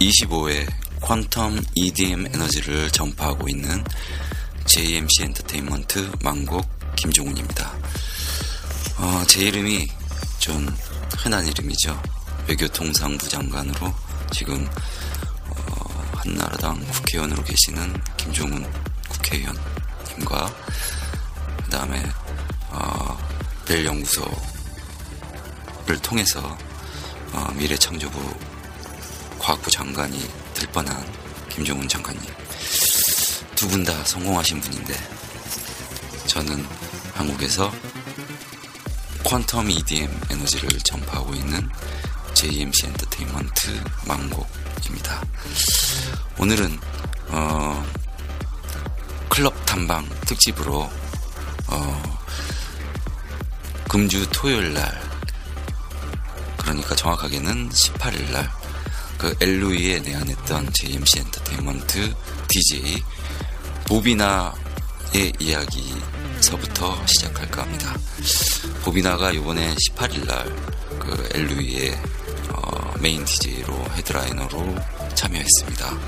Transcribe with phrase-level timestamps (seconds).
[0.00, 0.66] 25회
[1.00, 3.82] quantum EDM 에너지를 전파하고 있는
[4.64, 6.64] JMC 엔터테인먼트 망곡
[6.96, 7.74] 김종훈입니다.
[8.98, 9.88] 어, 제 이름이
[10.38, 10.68] 좀
[11.18, 12.00] 흔한 이름이죠.
[12.46, 13.92] 외교통상부 장관으로
[14.32, 14.68] 지금
[15.48, 18.70] 어, 한나라당 국회의원으로 계시는 김종훈
[19.08, 20.54] 국회의원님과
[21.64, 22.04] 그 다음에
[22.70, 23.18] 어,
[23.66, 24.38] 벨 연구소를
[26.02, 26.56] 통해서
[27.32, 28.47] 어, 미래창조부
[29.38, 30.18] 과학부 장관이
[30.54, 31.04] 될 뻔한
[31.48, 32.22] 김종훈 장관님
[33.56, 34.94] 두 분 다 성공하신 분인데
[36.26, 36.64] 저는
[37.14, 37.72] 한국에서
[39.24, 41.68] 퀀텀 EDM 에너지를 전파하고 있는
[42.34, 45.22] JMC 엔터테인먼트 망곡입니다.
[46.38, 46.78] 오늘은
[47.30, 47.84] 어,
[49.28, 50.88] 클럽 탐방 특집으로
[51.66, 52.18] 어,
[53.88, 55.00] 금주 토요일 날
[56.58, 58.57] 그러니까 정확하게는 18일 날
[59.18, 62.14] 그 엘루이에 내한했던 JMC 엔터테인먼트
[62.48, 63.02] DJ
[63.86, 67.94] 보비나의 이야기서부터 시작할까 합니다.
[68.84, 71.98] 보비나가 이번에 18일 날 그 엘루이의
[72.50, 74.74] 어, 메인 DJ로 headliner로
[75.14, 75.98] 참여했습니다.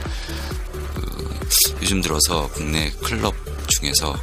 [0.94, 1.41] 그
[1.82, 3.34] 요즘 들어서 국내 클럽
[3.66, 4.15] 중에서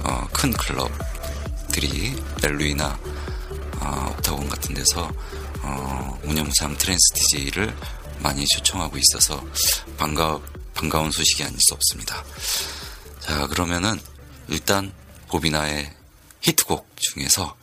[0.00, 2.98] 어, 큰 클럽들이 엘루이나
[3.80, 5.10] 어, 옥타곤 같은 데서
[5.62, 7.74] 어, 유명한 trance DJ를
[8.24, 9.44] 많이 초청하고 있어서
[9.98, 10.40] 반가,
[10.72, 12.24] 반가운 소식이 아닐 수 없습니다.
[13.20, 14.00] 자, 그러면은
[14.48, 14.92] 일단
[15.28, 15.94] 보비나의
[16.40, 17.54] 히트곡 중에서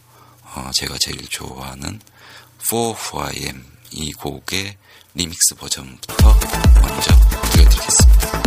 [0.44, 2.00] 어, 제가 제일 좋아하는
[2.64, 4.78] For Who I Am 이 곡의
[5.16, 6.16] 리믹스 버전부터
[6.82, 7.12] 먼저
[7.52, 8.41] 들려드리겠습니다.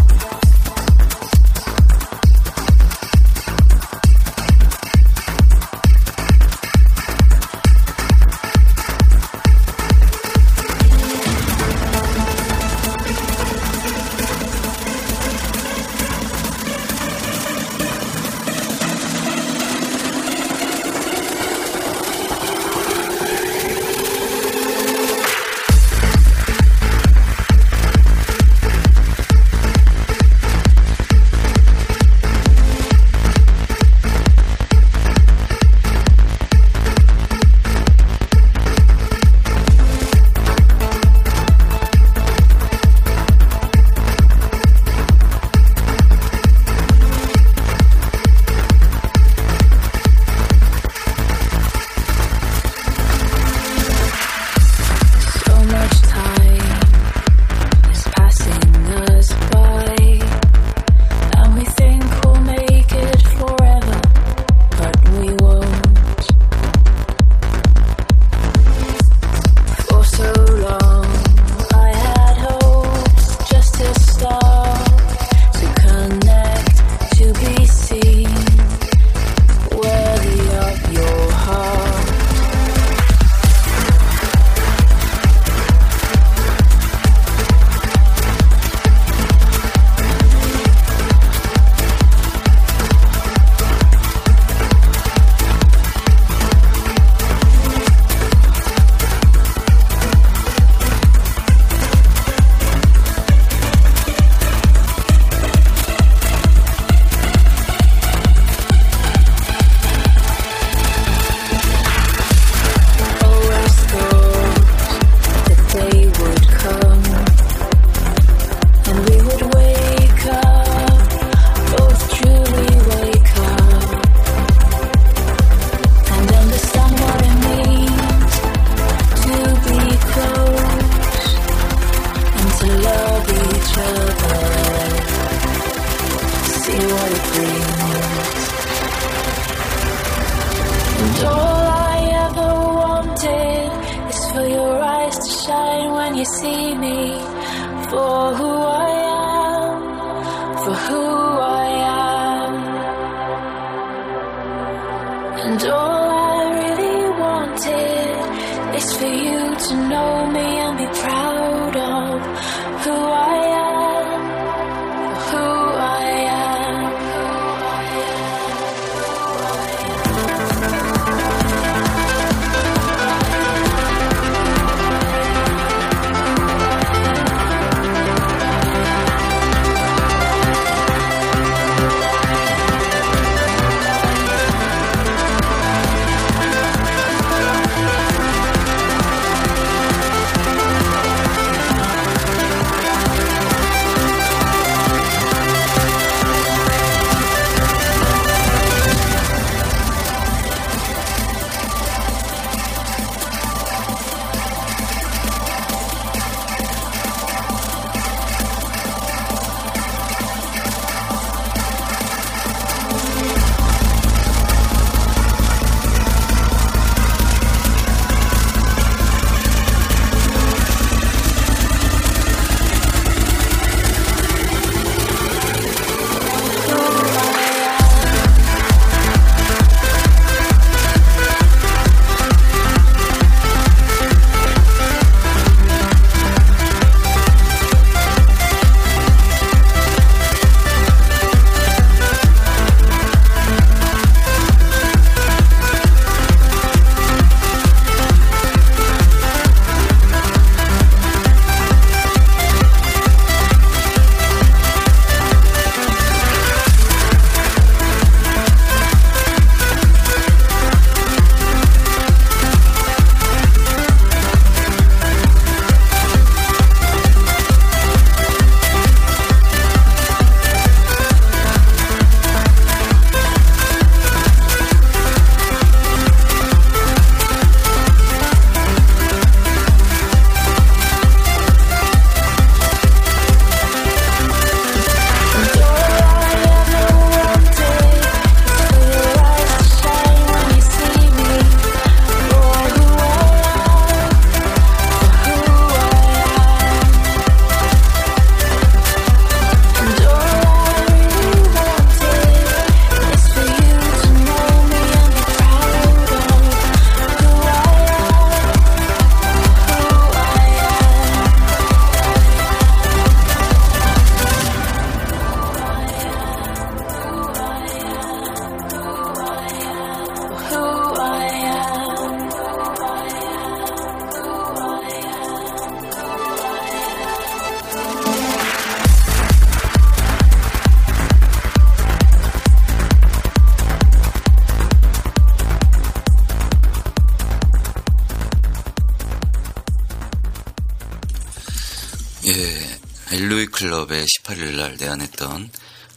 [344.04, 345.50] 18일 날 내한했던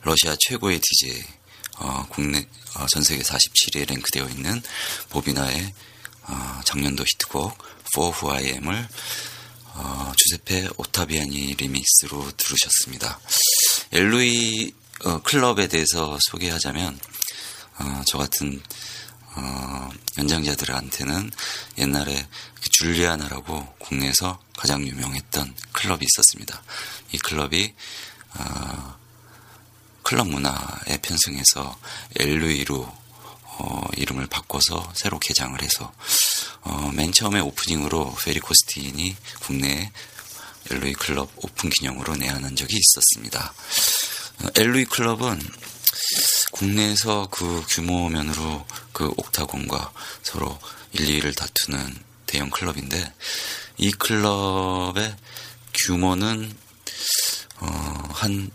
[0.04, 1.24] 러시아 최고의 DJ,
[1.78, 2.46] 어, 국내,
[2.76, 4.62] 어, 전 세계 47위에 랭크되어 있는
[5.10, 5.74] 보비나의
[6.24, 7.58] 어, 작년도 히트곡
[7.94, 8.88] For Who I Am을
[9.74, 13.20] 어, 주세페 오타비아니 리믹스로 들으셨습니다.
[13.92, 14.74] 엘루이
[15.06, 17.00] 어, 클럽에 대해서 소개하자면
[17.80, 18.62] 어, 저 같은
[19.36, 21.32] 어, 연장자들한테는
[21.78, 22.28] 옛날에
[22.80, 26.62] 줄리아나라고 국내에서 가장 유명했던 클럽이 있었습니다.
[27.12, 27.74] 이 클럽이
[28.36, 28.96] 어,
[30.04, 31.76] 클럽 문화에 편승해서
[32.20, 32.98] 엘루이로
[33.60, 35.92] 어, 이름을 바꿔서 새로 개장을 해서
[36.62, 39.92] 어, 맨 처음에 오프닝으로 페리 코스틴이 국내에
[40.70, 43.54] 엘루이 클럽 오픈 기념으로 내한한 적이 있었습니다.
[44.44, 45.42] 어, 엘루이 클럽은
[46.52, 49.92] 국내에서 그 규모면으로 그 옥타곤과
[50.22, 50.60] 서로
[50.94, 53.14] 1, 2위를 다투는 대형 클럽인데
[53.78, 55.16] 이 클럽의
[55.74, 56.54] 규모는
[57.60, 57.68] 어,
[58.14, 58.52] 한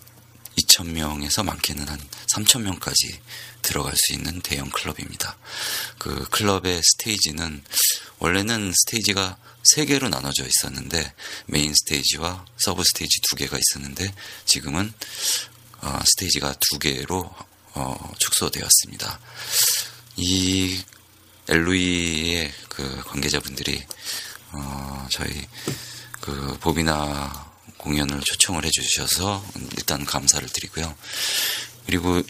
[0.58, 1.98] 2,000명에서 많게는 한
[2.34, 3.18] 3,000명까지
[3.62, 5.36] 들어갈 수 있는 대형 클럽입니다.
[5.98, 7.62] 그 클럽의 스테이지는
[8.18, 11.14] 원래는 스테이지가 세 개로 나눠져 있었는데
[11.46, 14.12] 메인 스테이지와 서브 스테이지 두 개가 있었는데
[14.44, 14.92] 지금은
[15.80, 17.32] 어, 스테이지가 두 개로
[17.74, 19.20] 어, 축소되었습니다.
[20.16, 20.82] 이
[21.48, 23.84] 엘루이의 그 관계자분들이
[24.52, 25.46] 어, 저희
[26.22, 29.44] 그 보비나 공연을 초청을 해주셔서
[29.76, 30.94] 일단 감사를 드리고요.
[31.84, 32.22] 그리고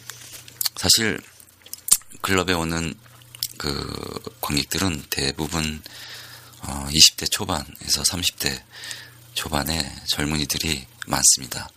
[0.76, 1.20] 사실
[2.22, 2.92] 클럽에 오는
[3.56, 5.80] 그 관객들은 대부분
[6.62, 8.62] 어, 20대 초반에서 30대
[9.34, 11.68] 초반에 젊은이들이 많습니다.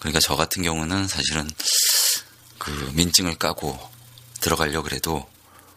[0.00, 1.48] 그러니까 저 같은 경우는 사실은
[2.58, 3.78] 그 민증을 까고
[4.40, 5.30] 들어가려 그래도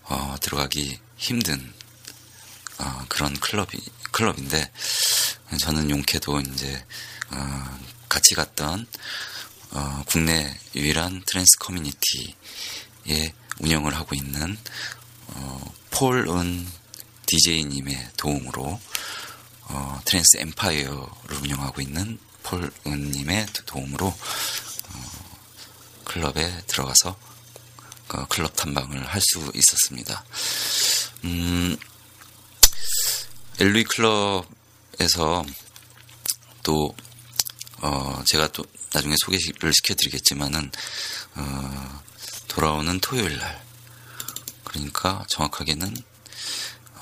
[0.04, 1.74] 어, 들어가기 힘든
[2.82, 3.70] 어, 그런 클럽이
[4.12, 4.72] 클럽인데
[5.60, 6.86] 저는 용케도 이제
[7.30, 8.88] 어, 같이 갔던
[9.72, 12.36] 어, 국내 유일한 trance 커뮤니티에
[13.60, 14.58] 운영을 하고 있는
[15.28, 16.68] 어, 폴은
[17.26, 18.80] DJ님의 도움으로
[19.64, 25.40] 어, 트랜스 엠파이어를 운영하고 있는 폴은님의 도움으로 어,
[26.04, 27.16] 클럽에 들어가서
[28.10, 30.26] 어, 클럽 탐방을 할 수 있었습니다.
[31.24, 31.78] 음,
[33.62, 35.46] 엘루이 클럽에서
[36.64, 36.96] 또
[37.82, 40.72] 어, 제가 또 나중에 소개를 시켜드리겠지만은
[41.36, 42.02] 어,
[42.48, 43.64] 돌아오는 토요일 날
[44.64, 45.96] 그러니까 정확하게는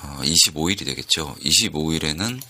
[0.02, 1.34] 어, 25일이 되겠죠.
[1.40, 2.42] 25일에는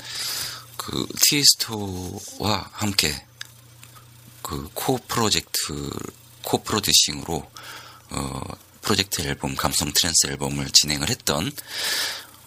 [0.76, 3.28] 그 티스토와 함께
[4.42, 5.88] 그 co-project
[6.44, 7.48] co-producing으로
[8.10, 8.42] 어,
[8.82, 11.52] 프로젝트 앨범 감성 trance 앨범을 진행을 했던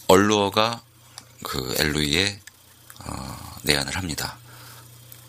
[0.09, 0.83] 얼루어가
[1.43, 2.41] 그 엘루이에
[3.01, 4.39] 어, 내한을 합니다.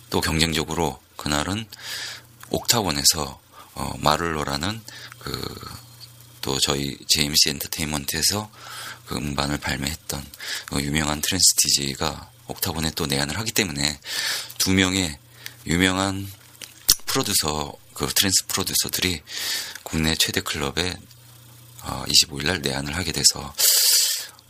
[0.10, 1.66] 또 경쟁적으로 그날은
[2.50, 3.40] 옥타곤에서
[3.76, 4.82] 어, 마를로라는
[5.20, 5.84] 그
[6.44, 8.52] 또 저희 JMC 엔터테인먼트에서
[9.08, 10.26] 그 음반을 발매했던
[10.68, 14.00] 그 유명한 trance DJ가 옥타곤에 또 내한을 하기 때문에
[14.58, 15.18] 두 명의
[15.66, 16.30] 유명한
[17.06, 19.22] 프로듀서 그 trance 프로듀서들이
[19.84, 20.96] 국내 최대 클럽에
[21.84, 23.54] 어, 25일 날 내한을 하게 돼서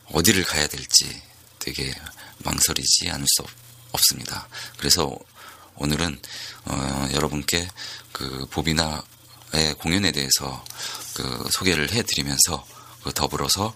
[0.06, 1.22] 어디를 가야 될지
[1.64, 1.94] 되게
[2.40, 3.44] 망설이지 않을 수
[3.92, 5.16] 없, 습니다 그래서
[5.76, 6.20] 오늘은
[6.66, 7.70] 어, 여러분께
[8.12, 9.02] 그 보비나의
[9.78, 10.64] 공연에 대해서
[11.14, 12.66] 그 소개를 해드리면서
[13.04, 13.74] 그 더불어서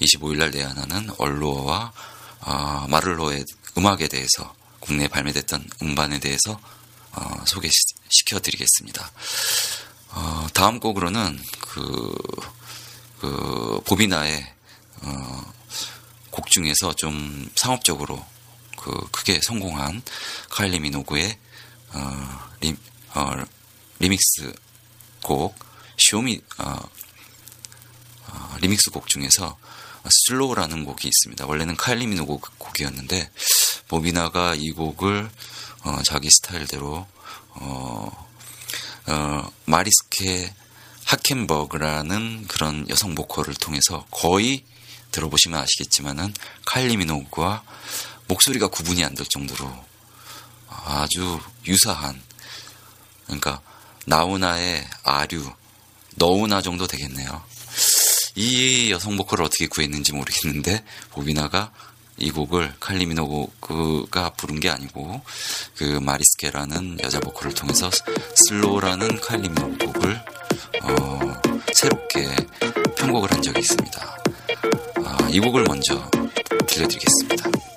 [0.00, 1.92] 25일 날 내한하는 얼루어와
[2.40, 3.44] 어, 마를로의
[3.78, 6.60] 음악에 대해서 국내에 발매됐던 음반에 대해서
[7.12, 9.10] 어, 소개시켜 드리겠습니다.
[10.10, 12.14] 어, 다음 곡으로는 그,
[13.18, 14.54] 그 보비나의
[15.02, 15.53] 어,
[16.34, 18.24] 곡 중에서 좀 상업적으로
[18.76, 20.02] 그 크게 성공한
[20.50, 21.38] 카일리 미노그의
[21.92, 22.76] 어, 리,
[23.14, 23.30] 어,
[24.00, 24.52] 리믹스
[25.22, 25.54] 곡
[25.96, 26.76] Show Me 어,
[28.26, 29.56] 어, 리믹스 곡 중에서
[30.26, 31.46] Slow라는 곡이 있습니다.
[31.46, 33.30] 원래는 카일리 미노그 곡이었는데
[33.86, 35.30] 보비나가 이 곡을
[35.84, 37.06] 어, 자기 스타일대로
[37.50, 38.28] 어,
[39.06, 40.52] 어, 마리스케
[41.04, 44.64] 하켄버그라는 그런 여성 보컬을 통해서 거의
[45.14, 46.34] 들어보시면 아시겠지만은
[46.66, 47.62] 카일리 미노그와
[48.26, 49.70] 목소리가 구분이 안 될 정도로
[50.68, 52.20] 아주 유사한
[53.26, 53.60] 그러니까
[54.06, 55.50] 나우나의 아류
[56.16, 57.42] 너우나 정도 되겠네요.
[58.34, 61.72] 이 여성 보컬을 어떻게 구했는지 모르겠는데 보비나가
[62.16, 65.22] 이 곡을 칼리미노가 부른 게 아니고
[65.76, 67.90] 그 마리스케라는 여자 보컬을 통해서
[68.48, 70.24] 슬로우라는 칼리미노 곡을
[70.82, 71.42] 어,
[71.72, 72.36] 새롭게
[72.96, 74.23] 편곡을 한 적이 있습니다.
[75.34, 76.00] 아, 이 곡을 먼저
[76.68, 77.73] 들려드리겠습니다.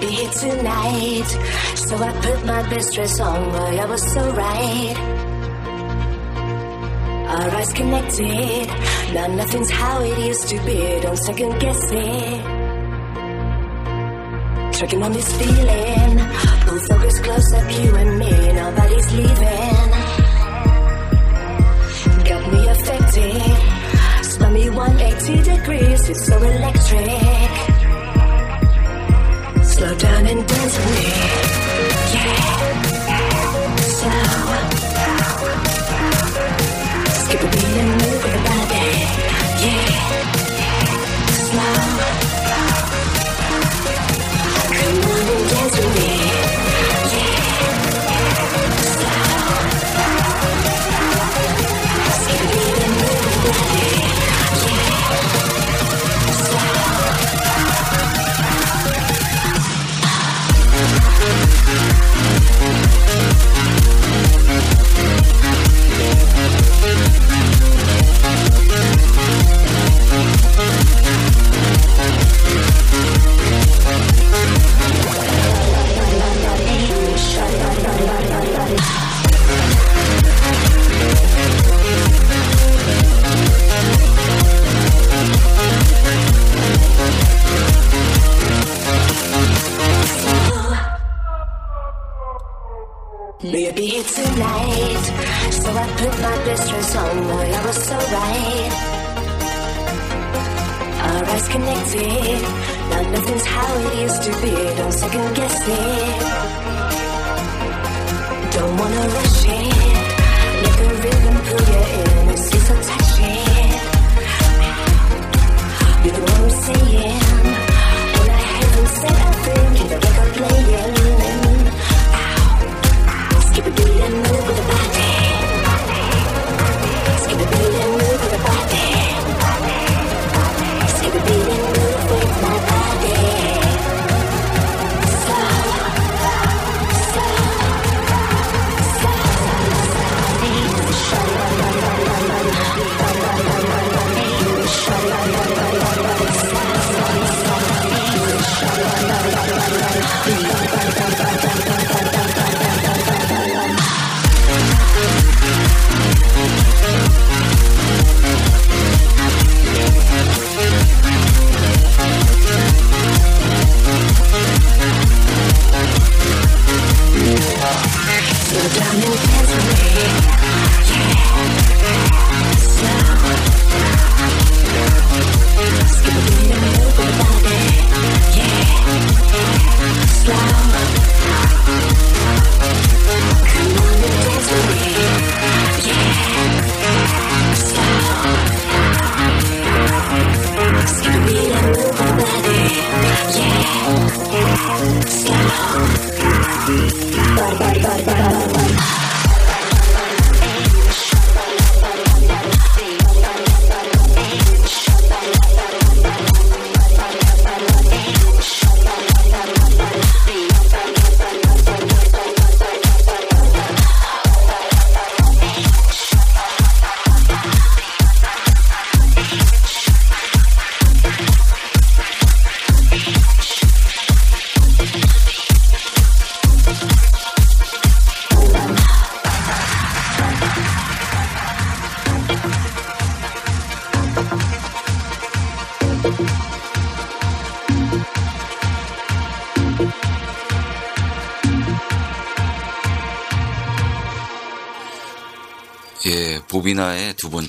[0.00, 1.28] be here tonight.
[1.74, 4.96] So I put my best dress on, boy, I was so right.
[7.28, 8.66] Our eyes connected,
[9.14, 11.00] now nothing's how it used to be.
[11.00, 12.42] Don't second guess it.
[14.78, 16.18] Tricking on this feeling,
[16.64, 18.52] pull focus close up, you and me.
[18.52, 19.90] Nobody's leaving.
[22.28, 26.08] Got me affected, spun me 180 degrees.
[26.08, 27.47] It's so electric.
[29.78, 31.06] Slow down and dance with me.
[32.12, 32.42] Yeah.
[33.78, 34.26] Slow.
[37.22, 38.07] Skip a beat and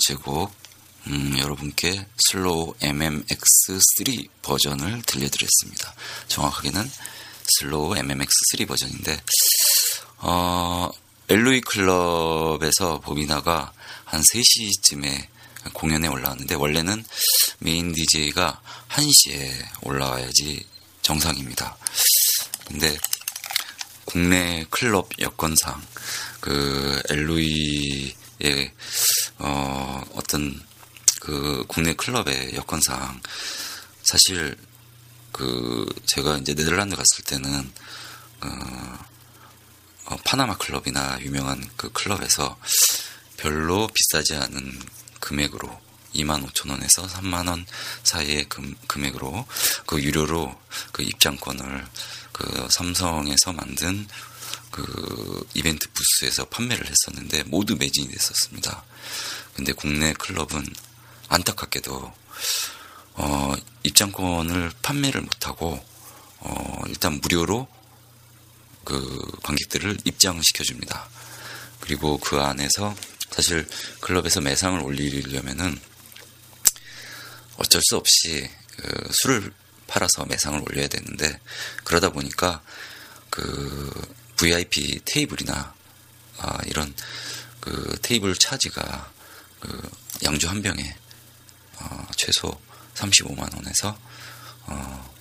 [0.10, 0.52] 보비나의 두 번째 곡,
[1.08, 5.94] 음, 여러분께 Slow MMX3 버전을 들려드렸습니다.
[6.28, 6.90] 정확하게는
[7.60, 9.22] Slow MMX3 버전인데,
[10.20, 10.90] 어,
[11.30, 13.72] 엘루이 클럽에서 보비나가
[14.06, 15.28] 한 3시쯤에
[15.74, 17.04] 공연에 올라왔는데, 원래는
[17.60, 19.52] 메인 DJ가 1시에
[19.84, 20.66] 올라와야지
[21.02, 21.78] 정상입니다.
[22.66, 22.98] 근데
[24.06, 25.82] 국내 클럽 여건상
[26.40, 30.62] 그 엘로이 의어 어떤
[31.20, 33.22] 그 국내 클럽의 여건상
[34.04, 34.58] 사실
[35.32, 37.72] 그 제가 이제 네덜란드 갔을 때는
[38.42, 39.00] 어,
[40.06, 42.58] 어, 파나마 클럽이나 유명한 그 클럽에서
[43.38, 44.80] 별로 비싸지 않은
[45.20, 45.80] 금액으로
[46.16, 47.66] 25,000원에서 3만원
[48.04, 49.46] 사이의 금, 금액으로
[49.86, 50.60] 그 유료로
[50.92, 51.88] 그 입장권을
[52.32, 54.08] 그 삼성에서 만든
[54.72, 58.84] 그 이벤트 부스에서 판매를 했었는데 모두 매진이 됐었습니다.
[59.56, 60.66] 근데 국내 클럽은
[61.28, 62.14] 안타깝게도
[63.16, 65.84] 어, 입장권을 판매를 못하고
[66.40, 67.68] 어, 일단 무료로
[68.86, 71.10] 그 관객들을 입장시켜 줍니다.
[71.80, 72.96] 그리고 그 안에서
[73.30, 73.68] 사실
[74.00, 75.80] 클럽에서 매상을 올리려면은
[77.58, 79.52] 어쩔 수 없이 그 술을
[79.88, 81.40] 팔아서 매상을 올려야 되는데
[81.84, 82.62] 그러다 보니까
[83.30, 83.92] 그
[84.40, 85.74] VIP 테이블이나
[86.38, 86.94] 아, 이런
[87.60, 89.12] 그 테이블 차지가
[89.60, 89.92] 그
[90.24, 90.96] 양주 한 병에
[91.76, 92.60] 어, 최소
[92.96, 93.98] 35만 원에서
[94.68, 95.16] 어,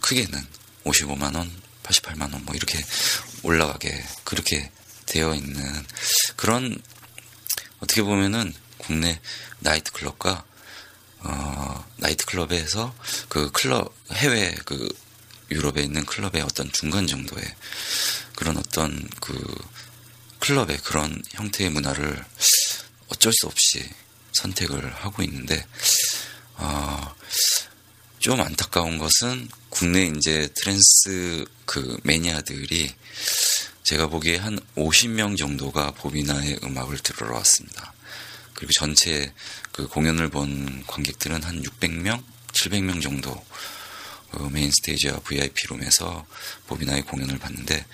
[0.00, 0.44] 크게는
[0.84, 2.84] 55만 원, 88만 원 뭐 이렇게
[3.44, 4.70] 올라가게 그렇게
[5.06, 5.86] 되어 있는
[6.36, 6.80] 그런
[7.78, 9.20] 어떻게 보면은 국내
[9.60, 10.44] 나이트 클럽과
[11.20, 12.94] 어, 나이트 클럽에서
[13.28, 14.88] 그 클럽 해외 그
[15.50, 17.44] 유럽에 있는 클럽의 어떤 중간 정도의
[18.36, 19.34] 그런 어떤 그
[20.40, 22.24] 클럽의 그런 형태의 문화를
[23.08, 23.88] 어쩔 수 없이
[24.32, 25.64] 선택을 하고 있는데
[26.56, 27.14] 어,
[28.18, 32.94] 좀 안타까운 것은 국내 이제 trance 그 매니아들이
[33.82, 37.92] 제가 보기에 한 50명 정도가 보비나의 음악을 들으러 왔습니다.
[38.54, 39.32] 그리고 전체
[39.72, 43.42] 그 공연을 본 관객들은 한 600명, 700명 정도 그
[44.50, 46.26] main stage와 VIP 룸에서
[46.66, 47.84] 보비나의 공연을 봤는데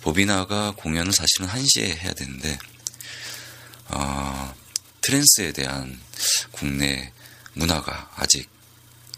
[0.00, 2.58] 보비나가 공연을 사실은 1시에 해야 되는데
[3.88, 4.54] 어,
[5.00, 6.00] trance에 대한
[6.52, 7.12] 국내
[7.54, 8.48] 문화가 아직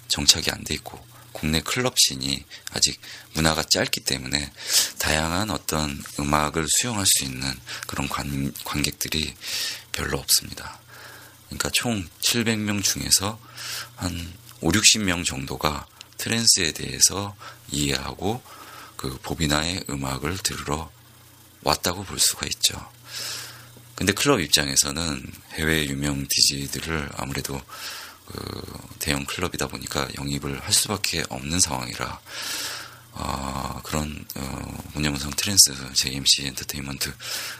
[0.09, 3.01] 정착이 안 돼 있고 국내 클럽 씬이 아직
[3.35, 4.53] 문화가 짧기 때문에
[4.99, 7.53] 다양한 어떤 음악을 수용할 수 있는
[7.87, 9.35] 그런 관, 관객들이
[9.91, 10.79] 별로 없습니다.
[11.47, 13.39] 그러니까 총 700명 중에서
[13.97, 15.87] 한 5, 60명 정도가
[16.23, 17.35] 트랜스에 대해서
[17.73, 18.41] 이해하고
[18.97, 20.89] 그 보비나의 음악을 들으러
[21.63, 22.91] 왔다고 볼 수가 있죠.
[23.97, 27.61] 근데 클럽 입장에서는 해외 유명 DJ들을 아무래도
[28.27, 28.63] 그
[29.01, 32.21] 대형 클럽이다 보니까 영입을 할 수밖에 없는 상황이라
[33.15, 37.13] 어, 그런 어, 문영성 trance JMC 엔터테인먼트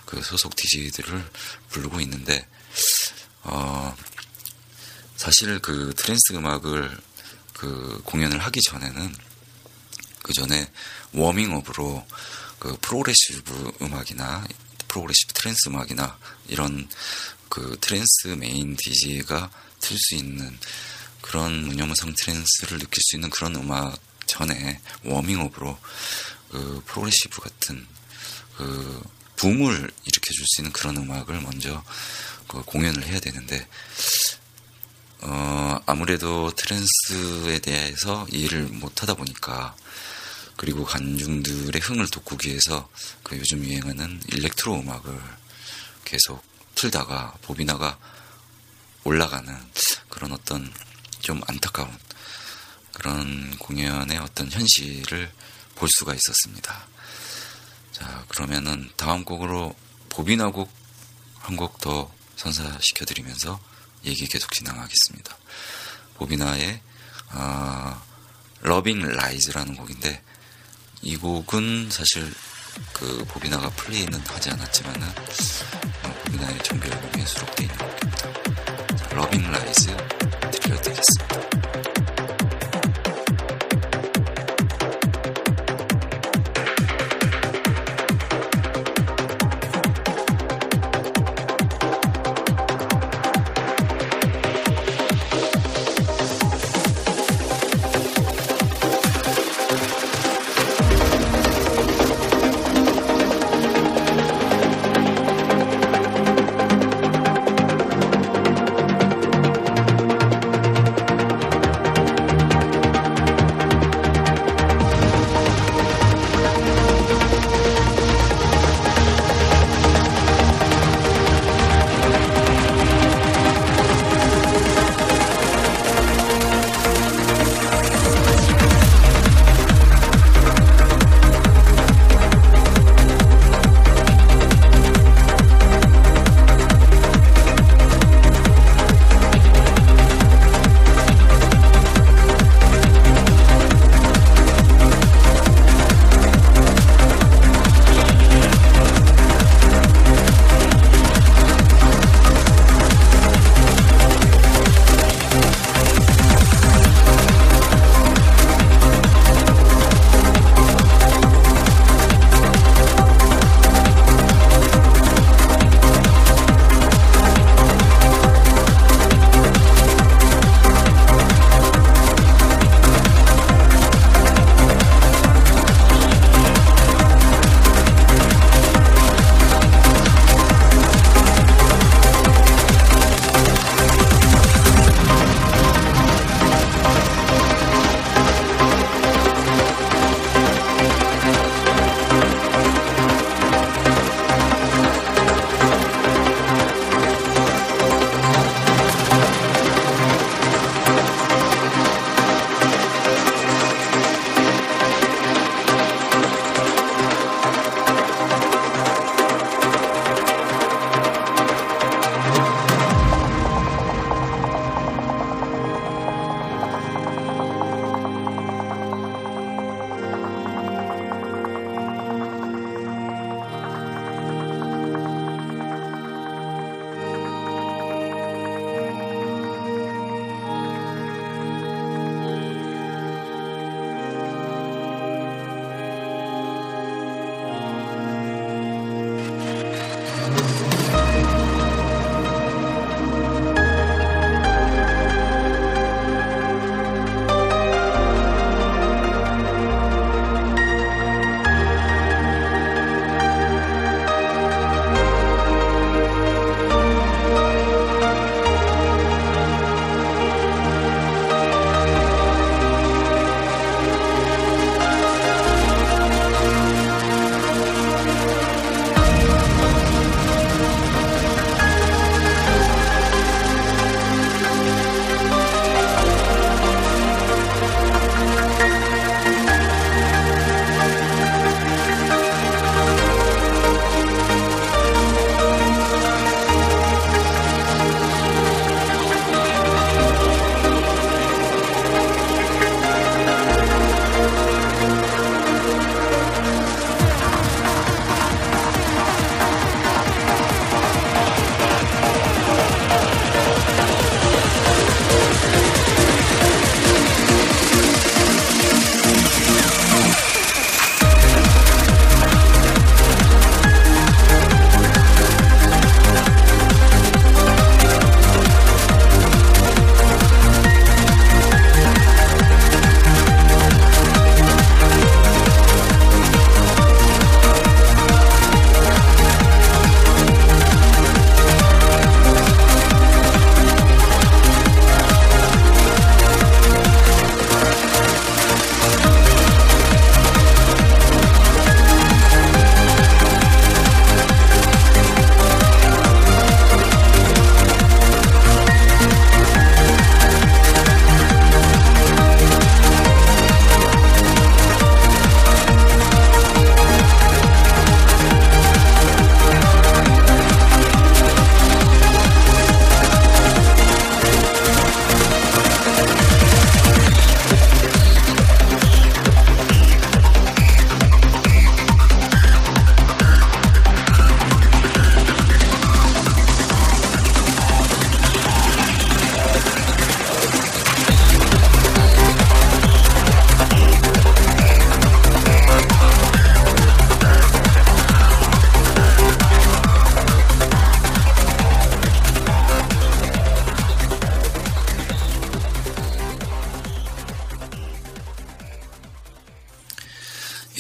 [0.07, 1.31] 그 소속 DJ들을
[1.69, 2.47] 부르고 있는데
[3.43, 3.95] 어,
[5.17, 6.97] 사실 그 trance 음악을
[7.63, 9.15] 그 공연을 하기 전에는
[10.25, 10.69] 그 전에
[11.13, 12.05] 워밍업으로
[12.59, 14.45] 그 progressive 음악이나
[14.89, 16.89] progressive trance 음악이나 이런
[17.49, 19.49] 그 trance main DJ가
[19.79, 20.59] 틀 수 있는
[21.21, 23.97] 그런 문영성 trance를 느낄 수 있는 그런 음악
[24.27, 25.79] 전에 워밍업으로
[26.51, 27.87] 그 progressive 같은
[28.57, 29.03] 그
[29.37, 31.85] 붐을 일으켜 줄 수 있는 그런 음악을 먼저
[32.49, 33.69] 그 공연을 해야 되는데
[35.23, 39.75] 어 아무래도 trance에 대해서 이해를 못 하다 보니까
[40.57, 42.89] 그리고 관중들의 흥을 돋구기 위해서
[43.23, 45.19] 그 요즘 유행하는 일렉트로 음악을
[46.05, 46.43] 계속
[46.75, 47.99] 틀다가 보비나가
[49.05, 49.57] 올라가는
[50.09, 50.73] 그런 어떤
[51.21, 51.91] 좀 안타까운
[52.93, 55.33] 그런 공연의 어떤 현실을
[55.75, 56.87] 볼 수가 있었습니다.
[57.93, 59.75] 자, 그러면은 다음 곡으로
[60.09, 60.83] 보비나 곡
[61.43, 63.61] 한 곡 더 선사시켜드리면서
[64.05, 65.37] 얘기 계속 진행하겠습니다.
[66.15, 66.81] 보비나의
[67.31, 68.03] 아,
[68.61, 70.23] Loving Lies라는 곡인데
[71.03, 72.33] 이 곡은 사실
[72.93, 78.97] 그 보비나가 플레이는 하지 않았지만은 어, 보비나의 정규 앨범에 수록되어 있는 곡입니다.
[78.97, 80.22] 자, Loving Lies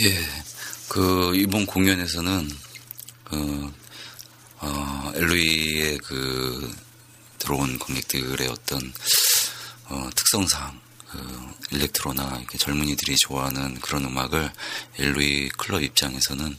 [0.05, 0.19] 예,
[0.89, 2.51] 그 이번 공연에서는
[3.23, 3.73] 그
[4.59, 6.75] 어, 엘로이의 그
[7.39, 8.93] 들어온 관객들의 어떤
[9.85, 14.51] 어, 특성상 그 일렉트로나 이렇게 젊은이들이 좋아하는 그런 음악을
[14.99, 16.59] 엘로이 클럽 입장에서는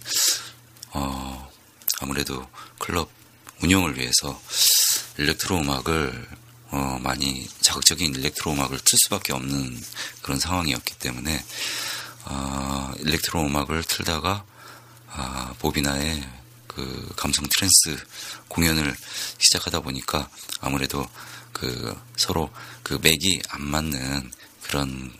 [0.91, 1.51] 어,
[1.99, 2.47] 아무래도
[2.79, 3.11] 클럽
[3.61, 4.41] 운영을 위해서
[5.17, 6.29] 일렉트로 음악을
[6.69, 9.83] 어, 많이 자극적인 일렉트로 음악을 틀 수밖에 없는
[10.21, 11.43] 그런 상황이었기 때문에
[12.25, 14.45] 어, electro 음악을 틀다가
[15.07, 16.27] 아, 보비나의
[16.67, 18.03] 그 감성 trance
[18.47, 18.95] 공연을
[19.37, 21.07] 시작하다 보니까 아무래도
[21.51, 22.49] 그 서로
[22.81, 24.31] 그 맥이 안 맞는
[24.63, 25.13] 그런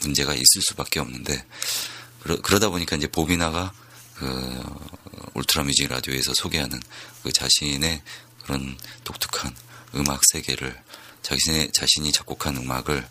[0.00, 1.44] 문제가 있을 수밖에 없는데
[2.20, 3.72] 그러, 그러다 보니까 이제 보비나가
[4.14, 4.62] 그
[5.34, 6.80] Ultra Music Radio에서 소개하는
[7.22, 8.02] 그 자신의
[8.42, 9.54] 그런 독특한
[9.94, 10.82] 음악 세계를
[11.22, 13.08] 자신의 자신이 작곡한 음악을 그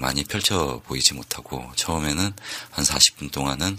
[0.00, 2.32] 많이 펼쳐 보이지 못하고 처음에는
[2.70, 3.78] 한 40분 동안은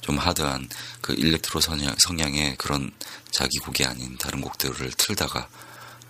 [0.00, 0.68] 좀 hard한
[1.00, 2.90] 그 electro 성향, 성향 의 그런
[3.30, 5.48] 자기 곡이 아닌 다른 곡들을 틀다가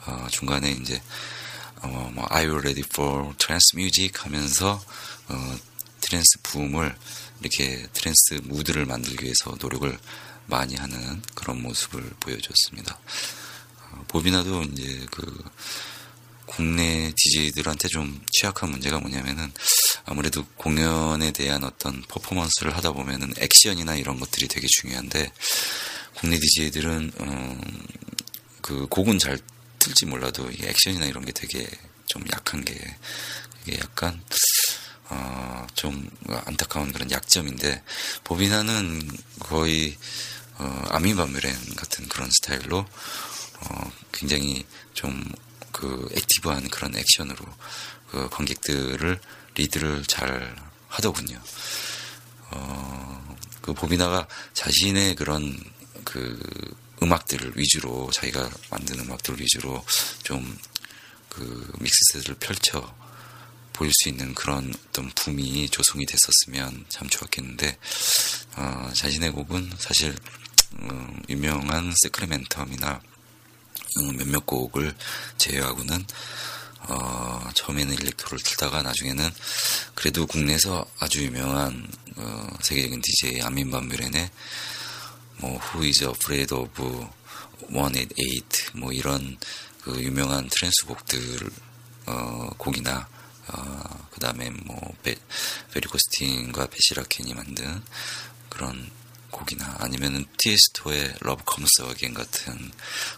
[0.07, 1.03] 어, 중간에 이제
[1.83, 4.83] 어, 뭐 Are you ready for trance music 하면서
[5.29, 5.59] 어,
[6.01, 6.97] trance 붐을
[7.41, 9.99] 이렇게 trance 무드를 만들기 위해서 노력을
[10.47, 12.99] 많이 하는 그런 모습을 보여줬습니다.
[13.91, 15.45] 어, 보비나도 이제 그
[16.49, 19.53] 국내 DJ들한테 좀 취약한 문제가 뭐냐면은
[20.05, 25.31] 아무래도 공연에 대한 어떤 퍼포먼스를 하다 보면은 액션이나 이런 것들이 되게 중요한데
[26.15, 27.61] 국내 DJ들은 음,
[28.63, 29.39] 그 곡은 잘
[29.79, 31.69] 틀지 몰라도 이 액션이나 이런 게 되게
[32.07, 32.75] 좀 약한 게
[33.67, 34.21] 이게 약간
[35.11, 37.83] 어, 좀 안타까운 그런 약점인데
[38.25, 39.09] 보비나는
[39.39, 39.97] 거의
[40.55, 42.79] 어, Armin van Buuren 같은 그런 스타일로
[43.61, 45.23] 어, 굉장히 좀
[45.79, 47.45] 그 active한 그런 액션으로
[48.11, 49.21] 그 관객들을
[49.55, 50.57] 리드를 잘
[50.89, 51.41] 하더군요.
[52.51, 55.59] 어, 그 보비나가 자신의 그런
[56.05, 56.41] 그
[57.03, 59.85] 음악들을 위주로 자기가 만든 음악들 위주로
[60.25, 60.59] 좀
[61.39, 62.95] 그 믹스셋을 펼쳐
[63.73, 67.79] 보일 수 있는 그런 어떤 붐이 조성이 됐었으면 참 좋았겠는데
[68.57, 70.17] 어, 자신의 곡은 사실
[70.81, 73.08] 음, 유명한 세크레멘텀이나 음,
[74.17, 74.95] 몇몇 곡을
[75.39, 76.05] 제외하고는
[76.89, 79.31] 어, 처음에는 일렉트로를 틀다가 나중에는
[79.95, 84.31] 그래도 국내에서 아주 유명한 어, 세계적인 DJ 아민 반뮤렌의
[85.39, 87.09] 뭐 Who is Afraid of
[87.71, 89.37] 188뭐 이런
[89.83, 91.51] 그 유명한 trance 곡들
[92.07, 93.09] 어, 곡이나
[93.49, 95.15] 어, 그 다음에 뭐 베,
[95.73, 97.83] 베리코스틴과 베시라켄이 만든
[98.49, 98.91] 그런
[99.31, 102.71] 곡이나 아니면은 Tiësto의 Love Comes Again 같은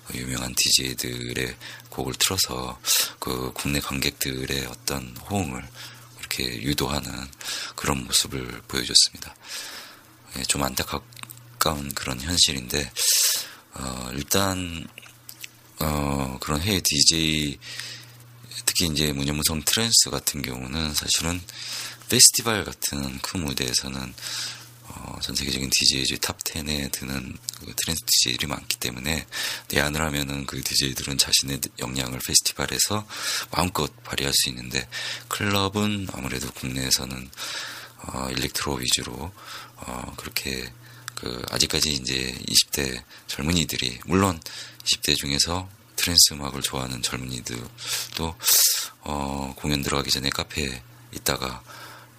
[0.06, 1.56] 그 유명한 DJ들의
[1.90, 2.80] 곡을 틀어서
[3.18, 5.66] 그 국내 관객들의 어떤 호응을
[6.18, 7.12] 이렇게 유도하는
[7.76, 9.34] 그런 모습을 보여줬습니다.
[10.38, 12.92] 예, 좀 안타까운 그런 현실인데
[13.74, 14.86] 어, 일단
[15.80, 17.58] 어, 그런 해외 DJ
[18.66, 21.40] 특히 이제 무념무성 trance 같은 경우는 사실은
[22.08, 24.14] 페스티벌 같은 큰 무대에서는
[25.02, 29.26] 어, 전 세계적인 DJ들 top 10에 드는 그 trance DJ들이 많기 때문에
[29.68, 33.06] 내한을 하면은 그 DJ들은 자신의 역량을 페스티벌에서
[33.50, 34.86] 마음껏 발휘할 수 있는데
[35.28, 37.30] 클럽은 아무래도 국내에서는
[38.02, 39.32] 어, electro 위주로
[39.76, 40.72] 어, 그렇게
[41.14, 44.40] 그 아직까지 이제 20대 젊은이들이 물론
[44.84, 48.34] 20대 중에서 trance 음악을 좋아하는 젊은이들도
[49.02, 50.82] 어, 공연 들어가기 전에 카페에
[51.12, 51.62] 있다가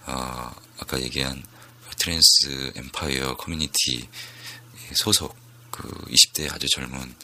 [0.06, 1.42] 어, 아까 얘기한
[2.02, 4.08] Trance Empire 커뮤니티
[4.92, 5.36] 소속
[5.70, 7.14] 그 20대 아주 젊은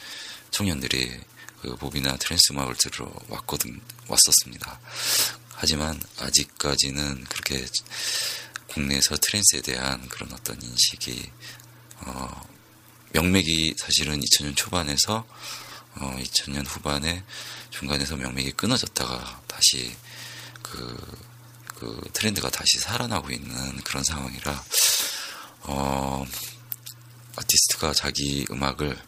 [0.52, 1.18] 청년들이
[1.60, 4.78] 그 보비나 trance 음악을 들으러 왔거든 왔었습니다.
[5.56, 7.66] 하지만 아직까지는 그렇게
[8.68, 11.28] 국내에서 트랜스에 대한 그런 어떤 인식이
[11.96, 12.48] 어,
[13.14, 15.26] 명맥이 사실은 2000년 초반에서
[15.96, 17.24] 어, 2000년 후반에
[17.70, 19.96] 중간에서 명맥이 끊어졌다가 다시
[20.62, 21.27] 그,
[21.78, 24.64] 그 트렌드가 다시 살아나고 있는 그런 상황이라
[25.62, 26.26] 어,
[27.36, 29.00] 아티스트가 자기 음악을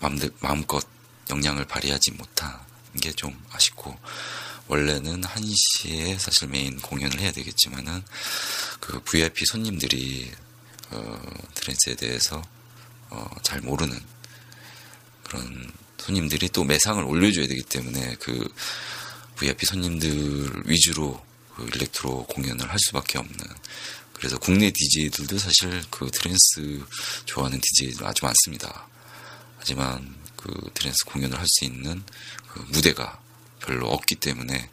[0.00, 0.84] 마음대, 마음껏
[1.30, 2.60] 역량을 발휘하지 못한
[3.00, 3.96] 게 좀 아쉽고
[4.68, 8.02] 원래는 1시에 사실 메인 공연을 해야 되겠지만은
[8.80, 10.30] 그 VIP 손님들이
[10.90, 11.20] 어,
[11.54, 12.42] trance에 대해서
[13.10, 13.98] 어, 잘 모르는
[15.24, 18.52] 그런 손님들이 또 매상을 올려줘야 되기 때문에 그
[19.36, 21.24] VIP 손님들 위주로
[21.56, 23.38] 그 electro 공연을 할 수밖에 없는
[24.12, 26.84] 그래서 국내 DJ들도 사실 그 trance
[27.24, 28.86] 좋아하는 DJ들 아주 많습니다.
[29.58, 32.02] 하지만 그 trance 공연을 할 수 있는
[32.48, 33.20] 그 무대가
[33.60, 34.70] 별로 없기 때문에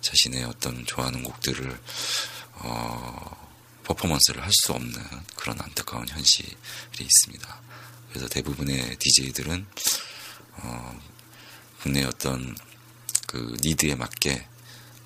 [0.00, 1.80] 자신의 어떤 좋아하는 곡들을
[2.54, 3.42] 어
[3.84, 5.02] 퍼포먼스를 할 수 없는
[5.34, 6.54] 그런 안타까운 현실이
[7.00, 7.60] 있습니다.
[8.08, 9.66] 그래서 대부분의 DJ들은
[10.58, 11.00] 어,
[11.82, 12.56] 국내 어떤
[13.26, 14.46] 그 need에 맞게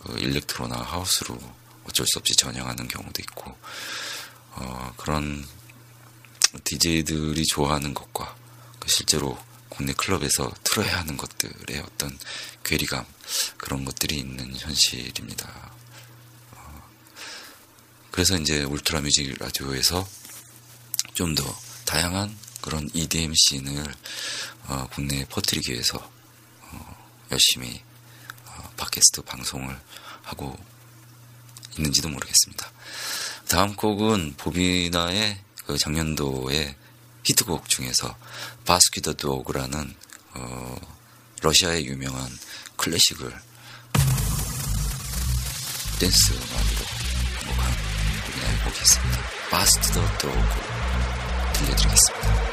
[0.07, 1.39] 그 electro나 하우스로
[1.85, 3.57] 어쩔 수 없이 전향하는 경우도 있고
[4.53, 5.47] 어, 그런
[6.65, 8.37] DJ들이 좋아하는 것과
[8.79, 9.39] 그 실제로
[9.69, 12.19] 국내 클럽에서 틀어야 하는 것들의 어떤
[12.65, 13.05] 괴리감
[13.59, 15.71] 그런 것들이 있는 현실입니다.
[16.53, 16.89] 어,
[18.11, 20.07] 그래서 이제 울트라 뮤직 라디오에서
[21.15, 21.45] 좀 더
[21.87, 23.95] 다양한 그런 EDM 씬을
[24.65, 25.99] 어, 국내에 퍼뜨리기 위해서
[26.61, 27.86] 어, 열심히 어,
[28.77, 29.79] 팟캐스트 방송을
[30.23, 30.57] 하고
[31.77, 32.71] 있는지도 모르겠습니다.
[33.49, 36.77] 다음 곡은 보비나의 그 작년도의
[37.25, 38.17] 히트곡 중에서
[38.65, 39.95] 바스키더 도그라는
[40.35, 40.77] 어,
[41.43, 42.31] 러시아의 유명한
[42.77, 43.33] 클래식을
[45.99, 46.87] 댄스 음악으로
[47.41, 47.75] 한곡한
[48.27, 49.23] 보비나의 곡이 있습니다.
[49.51, 50.39] 바스키더 도그
[51.55, 52.46] 들려드리겠습니다.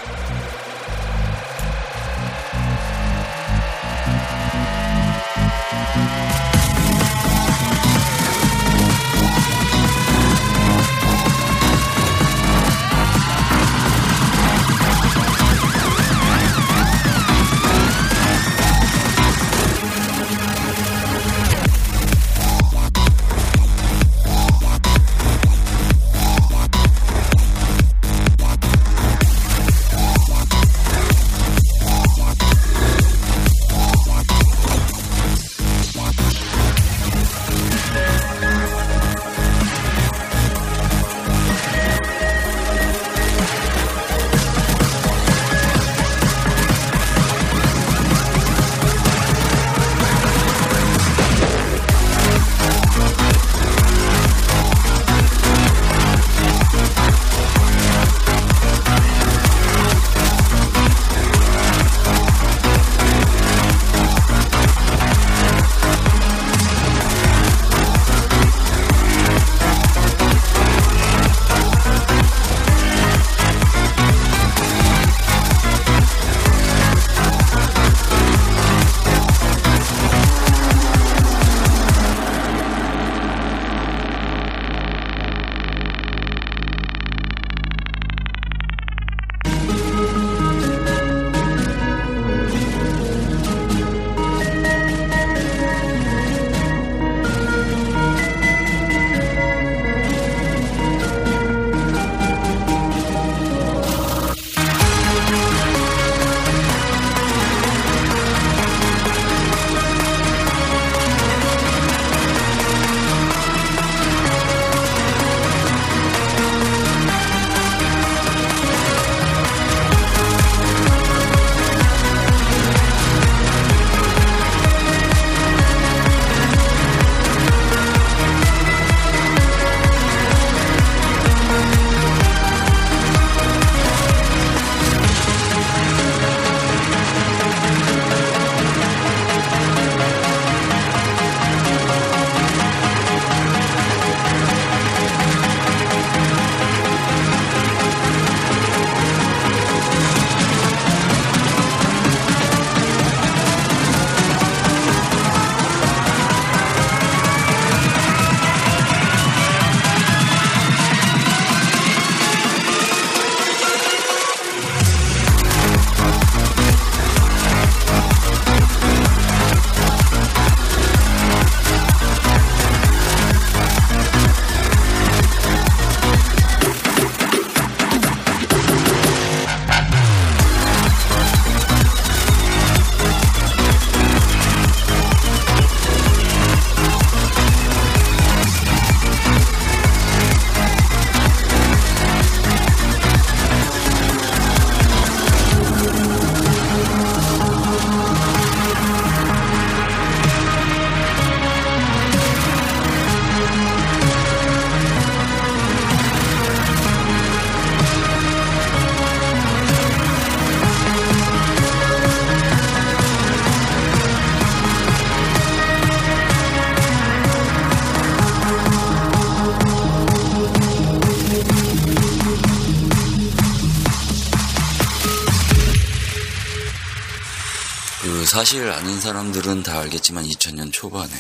[228.43, 231.15] 사실 아는 사람들은 다 알겠지만 2000년 초반에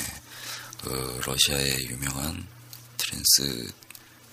[0.81, 2.45] 그 러시아의 유명한
[2.97, 3.71] trance